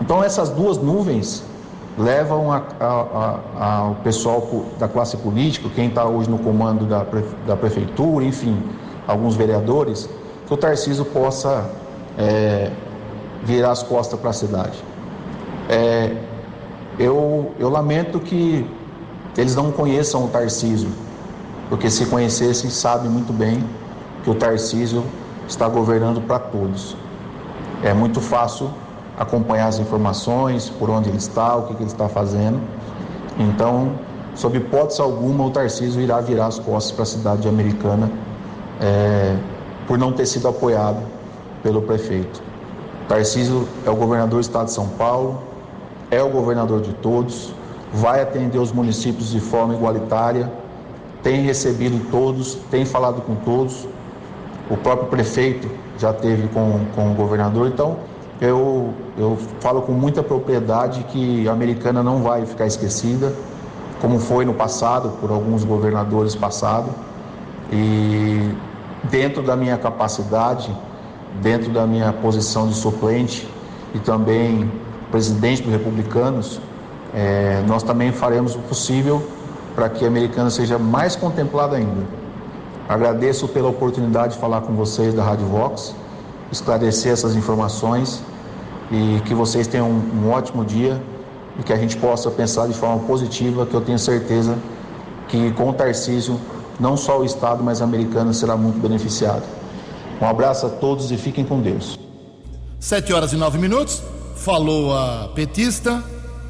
Então 0.00 0.22
essas 0.22 0.50
duas 0.50 0.78
nuvens 0.78 1.42
levam 1.96 2.52
a, 2.52 2.62
a, 2.78 3.38
a, 3.56 3.76
ao 3.78 3.94
pessoal 3.96 4.46
da 4.78 4.86
classe 4.86 5.16
política, 5.16 5.68
quem 5.74 5.88
está 5.88 6.06
hoje 6.06 6.30
no 6.30 6.38
comando 6.38 6.86
da, 6.86 7.04
da 7.46 7.56
prefeitura, 7.56 8.24
enfim, 8.24 8.62
alguns 9.06 9.34
vereadores, 9.34 10.08
que 10.46 10.54
o 10.54 10.56
Tarcísio 10.56 11.04
possa 11.04 11.68
é, 12.16 12.70
virar 13.42 13.72
as 13.72 13.82
costas 13.82 14.18
para 14.20 14.30
a 14.30 14.32
cidade. 14.32 14.78
É, 15.68 16.16
eu, 16.98 17.52
eu 17.58 17.68
lamento 17.68 18.20
que 18.20 18.64
eles 19.36 19.54
não 19.54 19.72
conheçam 19.72 20.24
o 20.24 20.28
Tarcísio, 20.28 20.90
porque 21.68 21.90
se 21.90 22.06
conhecessem, 22.06 22.70
sabem 22.70 23.10
muito 23.10 23.32
bem 23.32 23.64
que 24.22 24.30
o 24.30 24.34
Tarcísio 24.34 25.04
está 25.48 25.68
governando 25.68 26.20
para 26.20 26.38
todos. 26.38 26.96
É 27.82 27.92
muito 27.92 28.20
fácil 28.20 28.70
acompanhar 29.18 29.66
as 29.66 29.78
informações, 29.78 30.70
por 30.70 30.90
onde 30.90 31.08
ele 31.08 31.18
está, 31.18 31.56
o 31.56 31.62
que, 31.62 31.74
que 31.74 31.82
ele 31.82 31.90
está 31.90 32.08
fazendo. 32.08 32.60
Então, 33.38 33.92
sob 34.34 34.58
hipótese 34.58 35.00
alguma, 35.00 35.44
o 35.44 35.50
Tarcísio 35.50 36.00
irá 36.00 36.20
virar 36.20 36.46
as 36.46 36.58
costas 36.58 36.92
para 36.92 37.02
a 37.02 37.06
cidade 37.06 37.48
americana 37.48 38.10
é, 38.80 39.36
por 39.86 39.98
não 39.98 40.12
ter 40.12 40.26
sido 40.26 40.46
apoiado 40.46 41.02
pelo 41.62 41.82
prefeito. 41.82 42.42
Tarcísio 43.08 43.66
é 43.86 43.90
o 43.90 43.96
governador 43.96 44.38
do 44.38 44.40
estado 44.40 44.66
de 44.66 44.72
São 44.72 44.86
Paulo, 44.86 45.42
é 46.10 46.22
o 46.22 46.28
governador 46.28 46.80
de 46.80 46.92
todos, 46.94 47.52
vai 47.92 48.20
atender 48.20 48.58
os 48.58 48.70
municípios 48.70 49.30
de 49.30 49.40
forma 49.40 49.74
igualitária 49.74 50.50
tem 51.22 51.42
recebido 51.42 52.10
todos, 52.10 52.54
tem 52.70 52.84
falado 52.84 53.20
com 53.22 53.34
todos. 53.34 53.86
O 54.70 54.76
próprio 54.76 55.08
prefeito 55.08 55.68
já 55.98 56.12
teve 56.12 56.48
com, 56.48 56.80
com 56.94 57.12
o 57.12 57.14
governador. 57.14 57.68
Então, 57.68 57.96
eu, 58.40 58.92
eu 59.16 59.36
falo 59.60 59.82
com 59.82 59.92
muita 59.92 60.22
propriedade 60.22 61.02
que 61.04 61.48
a 61.48 61.52
americana 61.52 62.02
não 62.02 62.22
vai 62.22 62.46
ficar 62.46 62.66
esquecida, 62.66 63.32
como 64.00 64.18
foi 64.18 64.44
no 64.44 64.54
passado, 64.54 65.10
por 65.20 65.30
alguns 65.30 65.64
governadores 65.64 66.34
passados. 66.34 66.92
E 67.72 68.54
dentro 69.10 69.42
da 69.42 69.56
minha 69.56 69.76
capacidade, 69.76 70.74
dentro 71.42 71.70
da 71.70 71.86
minha 71.86 72.12
posição 72.12 72.68
de 72.68 72.74
suplente 72.74 73.48
e 73.94 73.98
também 73.98 74.70
presidente 75.10 75.62
dos 75.62 75.72
republicanos, 75.72 76.60
é, 77.14 77.62
nós 77.66 77.82
também 77.82 78.12
faremos 78.12 78.54
o 78.54 78.58
possível 78.60 79.26
para 79.74 79.88
que 79.88 80.04
a 80.04 80.08
americana 80.08 80.50
seja 80.50 80.78
mais 80.78 81.16
contemplada 81.16 81.76
ainda. 81.76 82.17
Agradeço 82.88 83.46
pela 83.46 83.68
oportunidade 83.68 84.32
de 84.34 84.40
falar 84.40 84.62
com 84.62 84.74
vocês 84.74 85.12
da 85.12 85.22
Rádio 85.22 85.46
Vox, 85.46 85.94
esclarecer 86.50 87.12
essas 87.12 87.36
informações 87.36 88.22
e 88.90 89.20
que 89.26 89.34
vocês 89.34 89.66
tenham 89.66 89.90
um, 89.90 90.24
um 90.24 90.30
ótimo 90.30 90.64
dia 90.64 90.98
e 91.58 91.62
que 91.62 91.72
a 91.72 91.76
gente 91.76 91.98
possa 91.98 92.30
pensar 92.30 92.66
de 92.66 92.72
forma 92.72 93.04
positiva, 93.04 93.66
que 93.66 93.74
eu 93.74 93.82
tenho 93.82 93.98
certeza 93.98 94.56
que 95.28 95.50
com 95.52 95.68
o 95.68 95.72
Tarcísio, 95.74 96.40
não 96.80 96.96
só 96.96 97.20
o 97.20 97.24
Estado, 97.26 97.62
mas 97.62 97.82
a 97.82 97.84
americana 97.84 98.32
será 98.32 98.56
muito 98.56 98.80
beneficiado. 98.80 99.42
Um 100.18 100.26
abraço 100.26 100.64
a 100.64 100.70
todos 100.70 101.10
e 101.12 101.16
fiquem 101.18 101.44
com 101.44 101.60
Deus. 101.60 101.98
Sete 102.80 103.12
horas 103.12 103.34
e 103.34 103.36
nove 103.36 103.58
minutos, 103.58 104.02
falou 104.36 104.96
a 104.96 105.28
petista, 105.34 106.02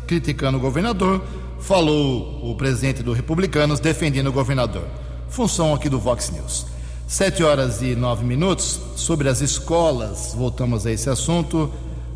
criticando 0.06 0.58
o 0.58 0.60
governador, 0.60 1.20
falou 1.58 2.48
o 2.48 2.54
presidente 2.54 3.02
do 3.02 3.12
Republicanos 3.12 3.80
defendendo 3.80 4.28
o 4.28 4.32
governador. 4.32 4.84
Função 5.28 5.74
aqui 5.74 5.88
do 5.88 5.98
Vox 5.98 6.30
News. 6.30 6.66
Sete 7.06 7.44
horas 7.44 7.82
e 7.82 7.94
nove 7.94 8.24
minutos 8.24 8.80
sobre 8.96 9.28
as 9.28 9.40
escolas. 9.40 10.34
Voltamos 10.34 10.86
a 10.86 10.90
esse 10.90 11.08
assunto. 11.08 11.70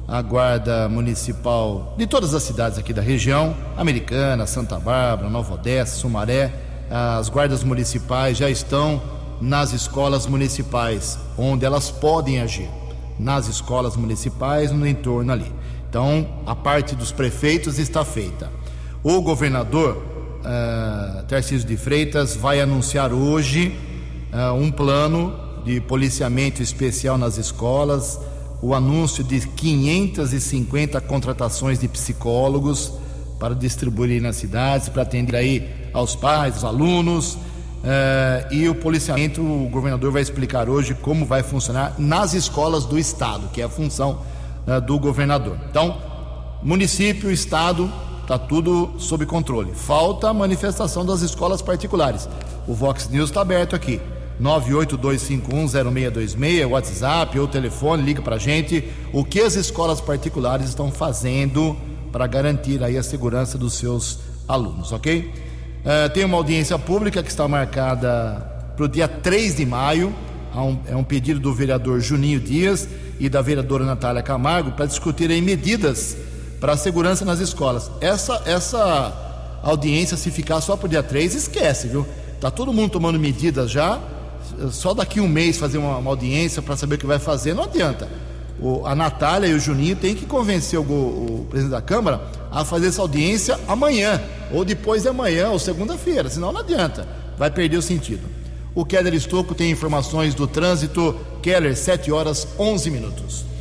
A 0.09 0.21
Guarda 0.21 0.89
Municipal 0.89 1.95
de 1.97 2.07
todas 2.07 2.35
as 2.35 2.43
cidades 2.43 2.79
aqui 2.79 2.93
da 2.93 3.01
região, 3.01 3.55
Americana, 3.77 4.47
Santa 4.47 4.79
Bárbara, 4.79 5.31
Nova 5.31 5.55
Odessa, 5.55 5.97
Sumaré, 5.97 6.53
as 6.91 7.29
guardas 7.29 7.63
municipais 7.63 8.37
já 8.37 8.51
estão 8.51 9.01
nas 9.41 9.73
escolas 9.73 10.27
municipais, 10.27 11.19
onde 11.39 11.65
elas 11.65 11.91
podem 11.91 12.41
agir. 12.41 12.69
Nas 13.19 13.47
escolas 13.47 13.97
municipais, 13.97 14.71
no 14.73 14.87
entorno 14.87 15.33
ali. 15.33 15.51
Então, 15.89 16.27
a 16.45 16.55
parte 16.55 16.95
dos 16.95 17.13
prefeitos 17.13 17.79
está 17.79 18.05
feita. 18.05 18.51
O 19.03 19.23
governador 19.23 20.12
uh, 20.43 21.23
Tarcísio 21.25 21.67
de 21.67 21.77
Freitas 21.77 22.37
vai 22.37 22.61
anunciar 22.61 23.13
hoje 23.13 23.77
uh, 24.33 24.53
um 24.55 24.71
plano 24.71 25.35
de 25.65 25.81
policiamento 25.81 26.63
especial 26.63 27.17
nas 27.17 27.39
escolas, 27.39 28.19
o 28.61 28.75
anúncio 28.75 29.23
de 29.25 29.47
550 29.47 31.01
contratações 31.03 31.79
de 31.79 31.89
psicólogos 31.89 32.93
para 33.39 33.55
distribuir 33.55 34.21
nas 34.21 34.37
cidades, 34.37 34.89
para 34.89 35.03
atender 35.03 35.37
aí 35.37 35.69
aos 35.93 36.15
pais, 36.15 36.55
aos 36.55 36.65
alunos. 36.65 37.35
Uh, 37.35 38.53
e 38.53 38.69
o 38.69 38.75
policiamento, 38.75 39.41
o 39.41 39.69
governador 39.69 40.13
vai 40.13 40.23
explicar 40.23 40.69
hoje 40.69 40.95
como 40.95 41.27
vai 41.27 41.43
funcionar 41.43 41.95
nas 41.99 42.35
escolas 42.35 42.85
do 42.85 42.99
estado, 42.99 43.49
que 43.53 43.61
é 43.61 43.65
a 43.65 43.69
função 43.69 44.21
do 44.87 44.97
governador. 44.97 45.59
Então, 45.69 46.01
município, 46.63 47.33
estado, 47.33 47.93
Está 48.23 48.39
tudo 48.39 48.95
sob 48.99 49.27
controle. 49.27 49.75
Falta 49.75 50.31
a 50.31 50.35
manifestação 50.35 51.05
das 51.05 51.21
escolas 51.23 51.61
particulares. 51.61 52.29
O 52.67 52.73
Vox 52.75 53.09
News 53.09 53.29
está 53.31 53.43
aberto 53.43 53.77
aqui. 53.77 54.01
982510626, 54.41 56.71
WhatsApp 56.71 57.39
ou 57.39 57.47
telefone, 57.47 58.03
liga 58.03 58.23
para 58.23 58.39
gente. 58.39 58.89
O 59.13 59.23
que 59.25 59.41
as 59.41 59.57
escolas 59.57 60.01
particulares 60.01 60.69
estão 60.69 60.91
fazendo 60.91 61.77
para 62.11 62.27
garantir 62.27 62.83
aí 62.83 62.97
a 62.97 63.03
segurança 63.03 63.59
dos 63.59 63.75
seus 63.75 64.21
alunos, 64.49 64.91
ok? 64.93 65.31
Uh, 65.85 66.09
tem 66.13 66.25
uma 66.25 66.37
audiência 66.37 66.79
pública 66.79 67.23
que 67.23 67.31
está 67.31 67.47
marcada 67.49 68.49
para 68.77 68.85
o 68.85 68.89
dia 68.89 69.09
3 69.09 69.57
de 69.57 69.67
maio. 69.67 70.15
é 70.87 70.97
um 70.97 71.05
pedido 71.05 71.41
do 71.41 71.53
vereador 71.53 72.01
Juninho 72.01 72.41
Dias 72.41 72.89
e 73.19 73.29
da 73.29 73.43
vereadora 73.43 73.85
Natália 73.85 74.23
Camargo 74.23 74.73
para 74.73 74.87
discutirem 74.87 75.43
medidas 75.43 76.17
para 76.63 76.75
a 76.75 76.77
segurança 76.77 77.25
nas 77.25 77.41
escolas. 77.41 77.91
Essa, 78.01 78.41
essa 78.47 79.61
audiência, 79.65 80.17
se 80.17 80.31
ficar 80.31 80.61
só 80.61 80.77
para 80.77 80.87
o 80.87 80.89
dia 80.89 81.03
3, 81.03 81.35
esquece, 81.35 81.89
viu? 81.89 82.07
Tá 82.41 82.53
todo 82.53 82.73
mundo 82.73 82.93
tomando 82.93 83.19
medidas 83.19 83.69
já. 83.69 83.99
Só 84.71 84.95
daqui 84.95 85.21
um 85.21 85.27
mês 85.27 85.59
fazer 85.59 85.79
uma, 85.79 85.97
uma 85.97 86.11
audiência 86.11 86.63
para 86.63 86.77
saber 86.77 86.95
o 86.95 86.99
que 86.99 87.07
vai 87.07 87.19
fazer, 87.19 87.53
não 87.53 87.65
adianta. 87.65 88.09
O, 88.61 88.87
a 88.87 88.95
Natália 88.95 89.49
e 89.49 89.55
o 89.55 89.59
Juninho 89.59 89.97
têm 89.97 90.15
que 90.15 90.25
convencer 90.25 90.79
o, 90.79 90.83
o, 90.83 91.47
presidente 91.51 91.73
da 91.73 91.83
Câmara 91.83 92.21
a 92.49 92.65
fazer 92.65 92.87
essa 92.87 93.03
audiência 93.03 93.59
amanhã, 93.67 94.23
ou 94.53 94.65
depois 94.65 95.03
de 95.03 95.09
amanhã, 95.09 95.51
ou 95.51 95.59
segunda-feira, 95.59 96.31
senão 96.31 96.53
não 96.53 96.61
adianta, 96.61 97.09
vai 97.37 97.51
perder 97.51 97.79
o 97.79 97.83
sentido. 97.83 98.23
O 98.73 98.85
Keller 98.85 99.15
Estocco 99.15 99.53
tem 99.53 99.73
informações 99.73 100.33
do 100.33 100.47
trânsito. 100.47 101.17
Keller, 101.43 101.77
7 101.77 102.13
horas 102.13 102.47
11 102.57 102.89
minutos. 102.89 103.52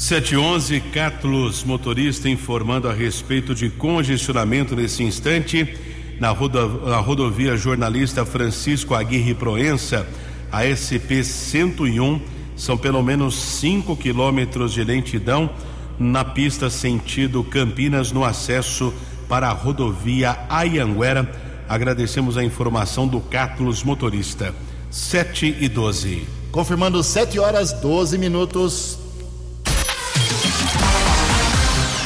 711, 0.00 0.80
Carlos, 0.94 1.62
motorista, 1.62 2.26
informando 2.26 2.88
a 2.88 2.92
respeito 2.92 3.54
de 3.54 3.68
congestionamento 3.68 4.74
nesse 4.74 5.02
instante 5.02 5.76
na, 6.18 6.30
rodo, 6.30 6.86
na 6.86 6.96
rodovia 6.96 7.54
jornalista 7.54 8.24
Francisco 8.24 8.94
Aguirre 8.94 9.34
Proença, 9.34 10.08
a 10.50 10.64
SP 10.64 11.20
101. 11.22 12.18
São 12.56 12.78
pelo 12.78 13.02
menos 13.02 13.34
5 13.34 13.94
quilômetros 13.94 14.72
de 14.72 14.82
lentidão 14.82 15.50
na 15.98 16.24
pista 16.24 16.70
sentido 16.70 17.44
Campinas, 17.44 18.10
no 18.10 18.24
acesso 18.24 18.94
para 19.28 19.48
a 19.48 19.52
rodovia 19.52 20.34
Ayanguera. 20.48 21.30
Agradecemos 21.68 22.38
a 22.38 22.42
informação 22.42 23.06
do 23.06 23.20
Carlos 23.20 23.82
Motorista. 23.82 24.54
7 24.90 25.58
e 25.60 25.68
12. 25.68 26.26
Confirmando 26.50 27.02
7 27.02 27.38
horas 27.38 27.74
12 27.74 28.16
minutos. 28.16 28.99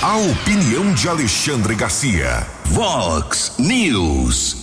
A 0.06 0.18
opinião 0.18 0.92
de 0.92 1.08
Alexandre 1.08 1.74
Garcia. 1.74 2.46
Vox 2.66 3.54
News. 3.58 4.54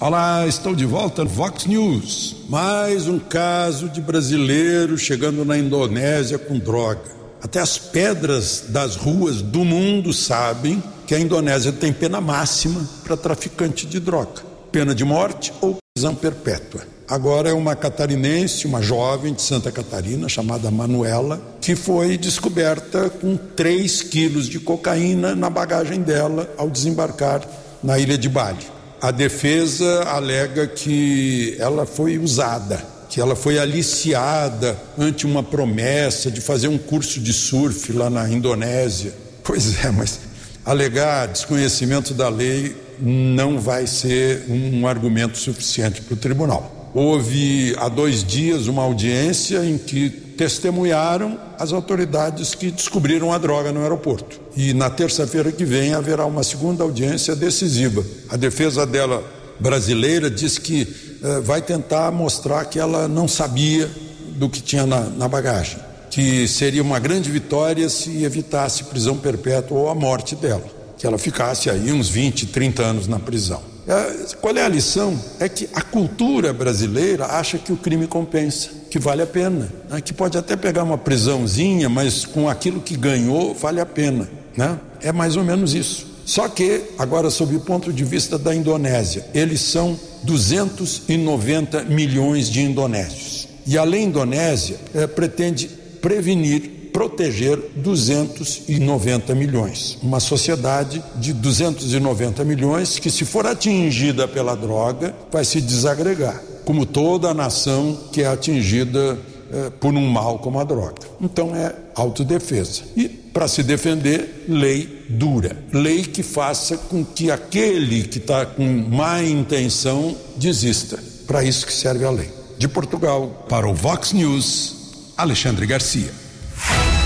Olá, 0.00 0.46
estou 0.46 0.74
de 0.74 0.86
volta 0.86 1.24
no 1.24 1.28
Vox 1.28 1.66
News. 1.66 2.36
Mais 2.48 3.06
um 3.06 3.18
caso 3.18 3.90
de 3.90 4.00
brasileiro 4.00 4.96
chegando 4.96 5.44
na 5.44 5.58
Indonésia 5.58 6.38
com 6.38 6.58
droga. 6.58 7.02
Até 7.42 7.60
as 7.60 7.76
pedras 7.76 8.64
das 8.70 8.96
ruas 8.96 9.42
do 9.42 9.62
mundo 9.62 10.14
sabem 10.14 10.82
que 11.06 11.14
a 11.14 11.20
Indonésia 11.20 11.70
tem 11.70 11.92
pena 11.92 12.18
máxima 12.18 12.80
para 13.04 13.14
traficante 13.14 13.86
de 13.86 14.00
droga: 14.00 14.42
pena 14.72 14.94
de 14.94 15.04
morte 15.04 15.52
ou 15.60 15.76
prisão 15.98 16.14
perpétua. 16.14 16.82
Agora 17.08 17.50
é 17.50 17.52
uma 17.52 17.74
catarinense, 17.74 18.68
uma 18.68 18.80
jovem 18.80 19.34
de 19.34 19.42
Santa 19.42 19.72
Catarina, 19.72 20.28
chamada 20.28 20.70
Manuela, 20.70 21.40
que 21.60 21.74
foi 21.74 22.16
descoberta 22.16 23.10
com 23.10 23.36
3 23.36 24.02
quilos 24.02 24.48
de 24.48 24.60
cocaína 24.60 25.34
na 25.34 25.50
bagagem 25.50 26.00
dela 26.00 26.48
ao 26.56 26.70
desembarcar 26.70 27.40
na 27.82 27.98
ilha 27.98 28.16
de 28.16 28.28
Bali. 28.28 28.64
A 29.00 29.10
defesa 29.10 30.04
alega 30.04 30.68
que 30.68 31.56
ela 31.58 31.84
foi 31.84 32.16
usada, 32.16 32.80
que 33.08 33.20
ela 33.20 33.34
foi 33.34 33.58
aliciada 33.58 34.78
ante 34.96 35.26
uma 35.26 35.42
promessa 35.42 36.30
de 36.30 36.40
fazer 36.40 36.68
um 36.68 36.78
curso 36.78 37.18
de 37.18 37.32
surf 37.32 37.92
lá 37.92 38.08
na 38.08 38.28
Indonésia. 38.28 39.12
Pois 39.42 39.84
é, 39.84 39.90
mas 39.90 40.20
alegar 40.64 41.26
desconhecimento 41.26 42.14
da 42.14 42.28
lei 42.28 42.87
não 43.00 43.58
vai 43.58 43.86
ser 43.86 44.44
um 44.48 44.86
argumento 44.86 45.38
suficiente 45.38 46.02
para 46.02 46.14
o 46.14 46.16
tribunal. 46.16 46.90
Houve 46.94 47.74
há 47.78 47.88
dois 47.88 48.24
dias 48.24 48.66
uma 48.66 48.82
audiência 48.82 49.64
em 49.64 49.76
que 49.76 50.08
testemunharam 50.10 51.38
as 51.58 51.72
autoridades 51.72 52.54
que 52.54 52.70
descobriram 52.70 53.32
a 53.32 53.38
droga 53.38 53.72
no 53.72 53.82
aeroporto. 53.82 54.40
E 54.56 54.72
na 54.72 54.88
terça-feira 54.88 55.50
que 55.50 55.64
vem 55.64 55.94
haverá 55.94 56.24
uma 56.24 56.44
segunda 56.44 56.84
audiência 56.84 57.34
decisiva. 57.34 58.04
A 58.30 58.36
defesa 58.36 58.86
dela 58.86 59.22
brasileira 59.58 60.30
diz 60.30 60.56
que 60.56 60.86
eh, 61.22 61.40
vai 61.40 61.60
tentar 61.60 62.12
mostrar 62.12 62.64
que 62.66 62.78
ela 62.78 63.08
não 63.08 63.26
sabia 63.26 63.90
do 64.36 64.48
que 64.48 64.62
tinha 64.62 64.86
na, 64.86 65.00
na 65.00 65.28
bagagem, 65.28 65.78
que 66.10 66.46
seria 66.46 66.82
uma 66.82 67.00
grande 67.00 67.28
vitória 67.30 67.88
se 67.88 68.22
evitasse 68.22 68.84
prisão 68.84 69.16
perpétua 69.16 69.76
ou 69.76 69.88
a 69.88 69.94
morte 69.94 70.36
dela, 70.36 70.64
que 70.98 71.06
ela 71.06 71.16
ficasse 71.16 71.70
aí 71.70 71.92
uns 71.92 72.08
20, 72.08 72.46
30 72.46 72.82
anos 72.82 73.06
na 73.06 73.18
prisão. 73.18 73.62
É, 73.86 74.34
qual 74.40 74.54
é 74.54 74.62
a 74.62 74.68
lição? 74.68 75.18
É 75.40 75.48
que 75.48 75.68
a 75.72 75.80
cultura 75.80 76.52
brasileira 76.52 77.24
acha 77.24 77.56
que 77.56 77.72
o 77.72 77.76
crime 77.76 78.06
compensa, 78.06 78.70
que 78.90 78.98
vale 78.98 79.22
a 79.22 79.26
pena, 79.26 79.72
né? 79.88 80.00
que 80.00 80.12
pode 80.12 80.36
até 80.36 80.56
pegar 80.56 80.82
uma 80.82 80.98
prisãozinha, 80.98 81.88
mas 81.88 82.26
com 82.26 82.48
aquilo 82.48 82.80
que 82.80 82.96
ganhou 82.96 83.54
vale 83.54 83.80
a 83.80 83.86
pena. 83.86 84.28
Né? 84.54 84.78
É 85.00 85.12
mais 85.12 85.36
ou 85.36 85.44
menos 85.44 85.72
isso. 85.72 86.06
Só 86.26 86.46
que, 86.46 86.82
agora, 86.98 87.30
sob 87.30 87.56
o 87.56 87.60
ponto 87.60 87.90
de 87.90 88.04
vista 88.04 88.36
da 88.36 88.54
Indonésia, 88.54 89.24
eles 89.32 89.62
são 89.62 89.98
290 90.24 91.84
milhões 91.84 92.50
de 92.50 92.60
indonésios. 92.60 93.48
E 93.66 93.78
a 93.78 93.84
lei 93.84 94.02
indonésia 94.02 94.76
é, 94.94 95.06
pretende 95.06 95.68
prevenir 96.02 96.77
proteger 96.98 97.56
290 97.76 99.32
milhões. 99.32 99.96
Uma 100.02 100.18
sociedade 100.18 101.00
de 101.14 101.32
290 101.32 102.44
milhões 102.44 102.98
que, 102.98 103.08
se 103.08 103.24
for 103.24 103.46
atingida 103.46 104.26
pela 104.26 104.56
droga, 104.56 105.14
vai 105.30 105.44
se 105.44 105.60
desagregar, 105.60 106.42
como 106.64 106.84
toda 106.84 107.28
a 107.28 107.34
nação 107.34 107.96
que 108.10 108.22
é 108.22 108.26
atingida 108.26 109.16
eh, 109.52 109.70
por 109.78 109.94
um 109.94 110.08
mal 110.08 110.40
como 110.40 110.58
a 110.58 110.64
droga. 110.64 110.96
Então 111.20 111.54
é 111.54 111.72
autodefesa. 111.94 112.82
E, 112.96 113.08
para 113.08 113.46
se 113.46 113.62
defender, 113.62 114.46
lei 114.48 115.04
dura. 115.08 115.56
Lei 115.72 116.02
que 116.02 116.24
faça 116.24 116.76
com 116.76 117.04
que 117.04 117.30
aquele 117.30 118.08
que 118.08 118.18
está 118.18 118.44
com 118.44 118.66
má 118.66 119.22
intenção 119.22 120.16
desista. 120.34 120.98
Para 121.28 121.44
isso 121.44 121.64
que 121.64 121.72
serve 121.72 122.04
a 122.04 122.10
lei. 122.10 122.28
De 122.58 122.66
Portugal, 122.66 123.46
para 123.48 123.68
o 123.68 123.72
Vox 123.72 124.12
News, 124.12 124.74
Alexandre 125.16 125.64
Garcia. 125.64 126.26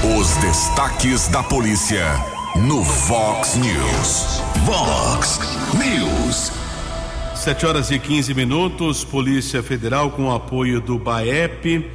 Os 0.05 0.37
destaques 0.39 1.29
da 1.29 1.45
polícia 1.45 2.05
no 2.57 2.83
Vox 2.83 3.55
News. 3.55 4.43
Vox 4.65 5.39
News. 5.75 6.51
7 7.37 7.67
horas 7.67 7.91
e 7.93 8.01
15 8.01 8.35
minutos. 8.35 9.05
Polícia 9.05 9.63
Federal, 9.63 10.11
com 10.11 10.33
apoio 10.33 10.81
do 10.81 10.99
BAEP, 10.99 11.89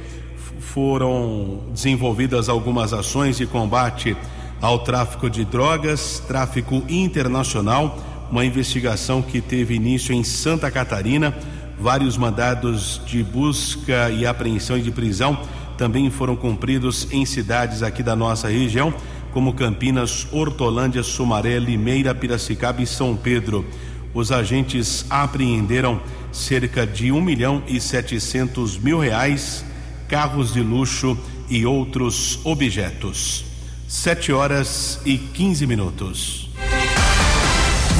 foram 0.58 1.64
desenvolvidas 1.70 2.48
algumas 2.48 2.94
ações 2.94 3.36
de 3.36 3.46
combate 3.46 4.16
ao 4.58 4.78
tráfico 4.78 5.28
de 5.28 5.44
drogas, 5.44 6.18
tráfico 6.26 6.82
internacional. 6.88 7.98
Uma 8.30 8.46
investigação 8.46 9.20
que 9.20 9.42
teve 9.42 9.74
início 9.74 10.14
em 10.14 10.24
Santa 10.24 10.70
Catarina. 10.70 11.36
Vários 11.78 12.16
mandados 12.16 13.02
de 13.04 13.22
busca 13.22 14.08
e 14.08 14.26
apreensão 14.26 14.78
e 14.78 14.82
de 14.82 14.90
prisão 14.90 15.38
também 15.78 16.10
foram 16.10 16.34
cumpridos 16.34 17.06
em 17.12 17.24
cidades 17.24 17.82
aqui 17.84 18.02
da 18.02 18.16
nossa 18.16 18.48
região, 18.48 18.92
como 19.32 19.54
Campinas, 19.54 20.26
Hortolândia, 20.32 21.04
Sumaré, 21.04 21.58
Limeira, 21.58 22.14
Piracicaba 22.14 22.82
e 22.82 22.86
São 22.86 23.16
Pedro. 23.16 23.64
Os 24.12 24.32
agentes 24.32 25.06
apreenderam 25.08 26.00
cerca 26.32 26.84
de 26.84 27.12
um 27.12 27.20
milhão 27.20 27.62
e 27.68 27.80
setecentos 27.80 28.76
mil 28.76 28.98
reais, 28.98 29.64
carros 30.08 30.52
de 30.52 30.60
luxo 30.60 31.16
e 31.48 31.64
outros 31.64 32.40
objetos. 32.44 33.44
Sete 33.86 34.32
horas 34.32 35.00
e 35.06 35.16
quinze 35.16 35.66
minutos. 35.66 36.50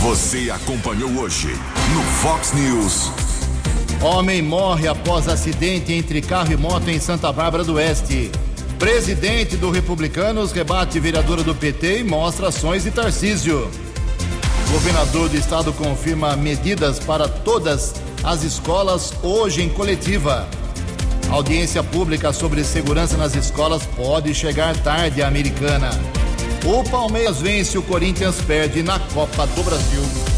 Você 0.02 0.50
acompanhou 0.50 1.10
hoje 1.20 1.48
no 1.94 2.02
Fox 2.02 2.52
News. 2.52 3.27
Homem 4.00 4.40
morre 4.40 4.86
após 4.86 5.26
acidente 5.26 5.92
entre 5.92 6.22
carro 6.22 6.52
e 6.52 6.56
moto 6.56 6.88
em 6.88 7.00
Santa 7.00 7.32
Bárbara 7.32 7.64
do 7.64 7.74
Oeste. 7.74 8.30
Presidente 8.78 9.56
do 9.56 9.72
Republicanos 9.72 10.52
rebate 10.52 11.00
vereadora 11.00 11.42
do 11.42 11.52
PT 11.52 11.98
e 12.00 12.04
mostra 12.04 12.46
ações 12.46 12.84
de 12.84 12.92
Tarcísio. 12.92 13.68
Governador 14.70 15.28
do 15.28 15.36
estado 15.36 15.72
confirma 15.72 16.36
medidas 16.36 17.00
para 17.00 17.26
todas 17.26 17.94
as 18.22 18.44
escolas 18.44 19.12
hoje 19.20 19.62
em 19.62 19.68
coletiva. 19.68 20.48
Audiência 21.28 21.82
pública 21.82 22.32
sobre 22.32 22.62
segurança 22.62 23.16
nas 23.16 23.34
escolas 23.34 23.82
pode 23.96 24.32
chegar 24.32 24.76
tarde 24.76 25.22
americana. 25.22 25.90
O 26.64 26.88
Palmeiras 26.88 27.40
vence, 27.40 27.76
o 27.76 27.82
Corinthians 27.82 28.36
perde 28.46 28.80
na 28.80 29.00
Copa 29.00 29.44
do 29.48 29.62
Brasil. 29.64 30.37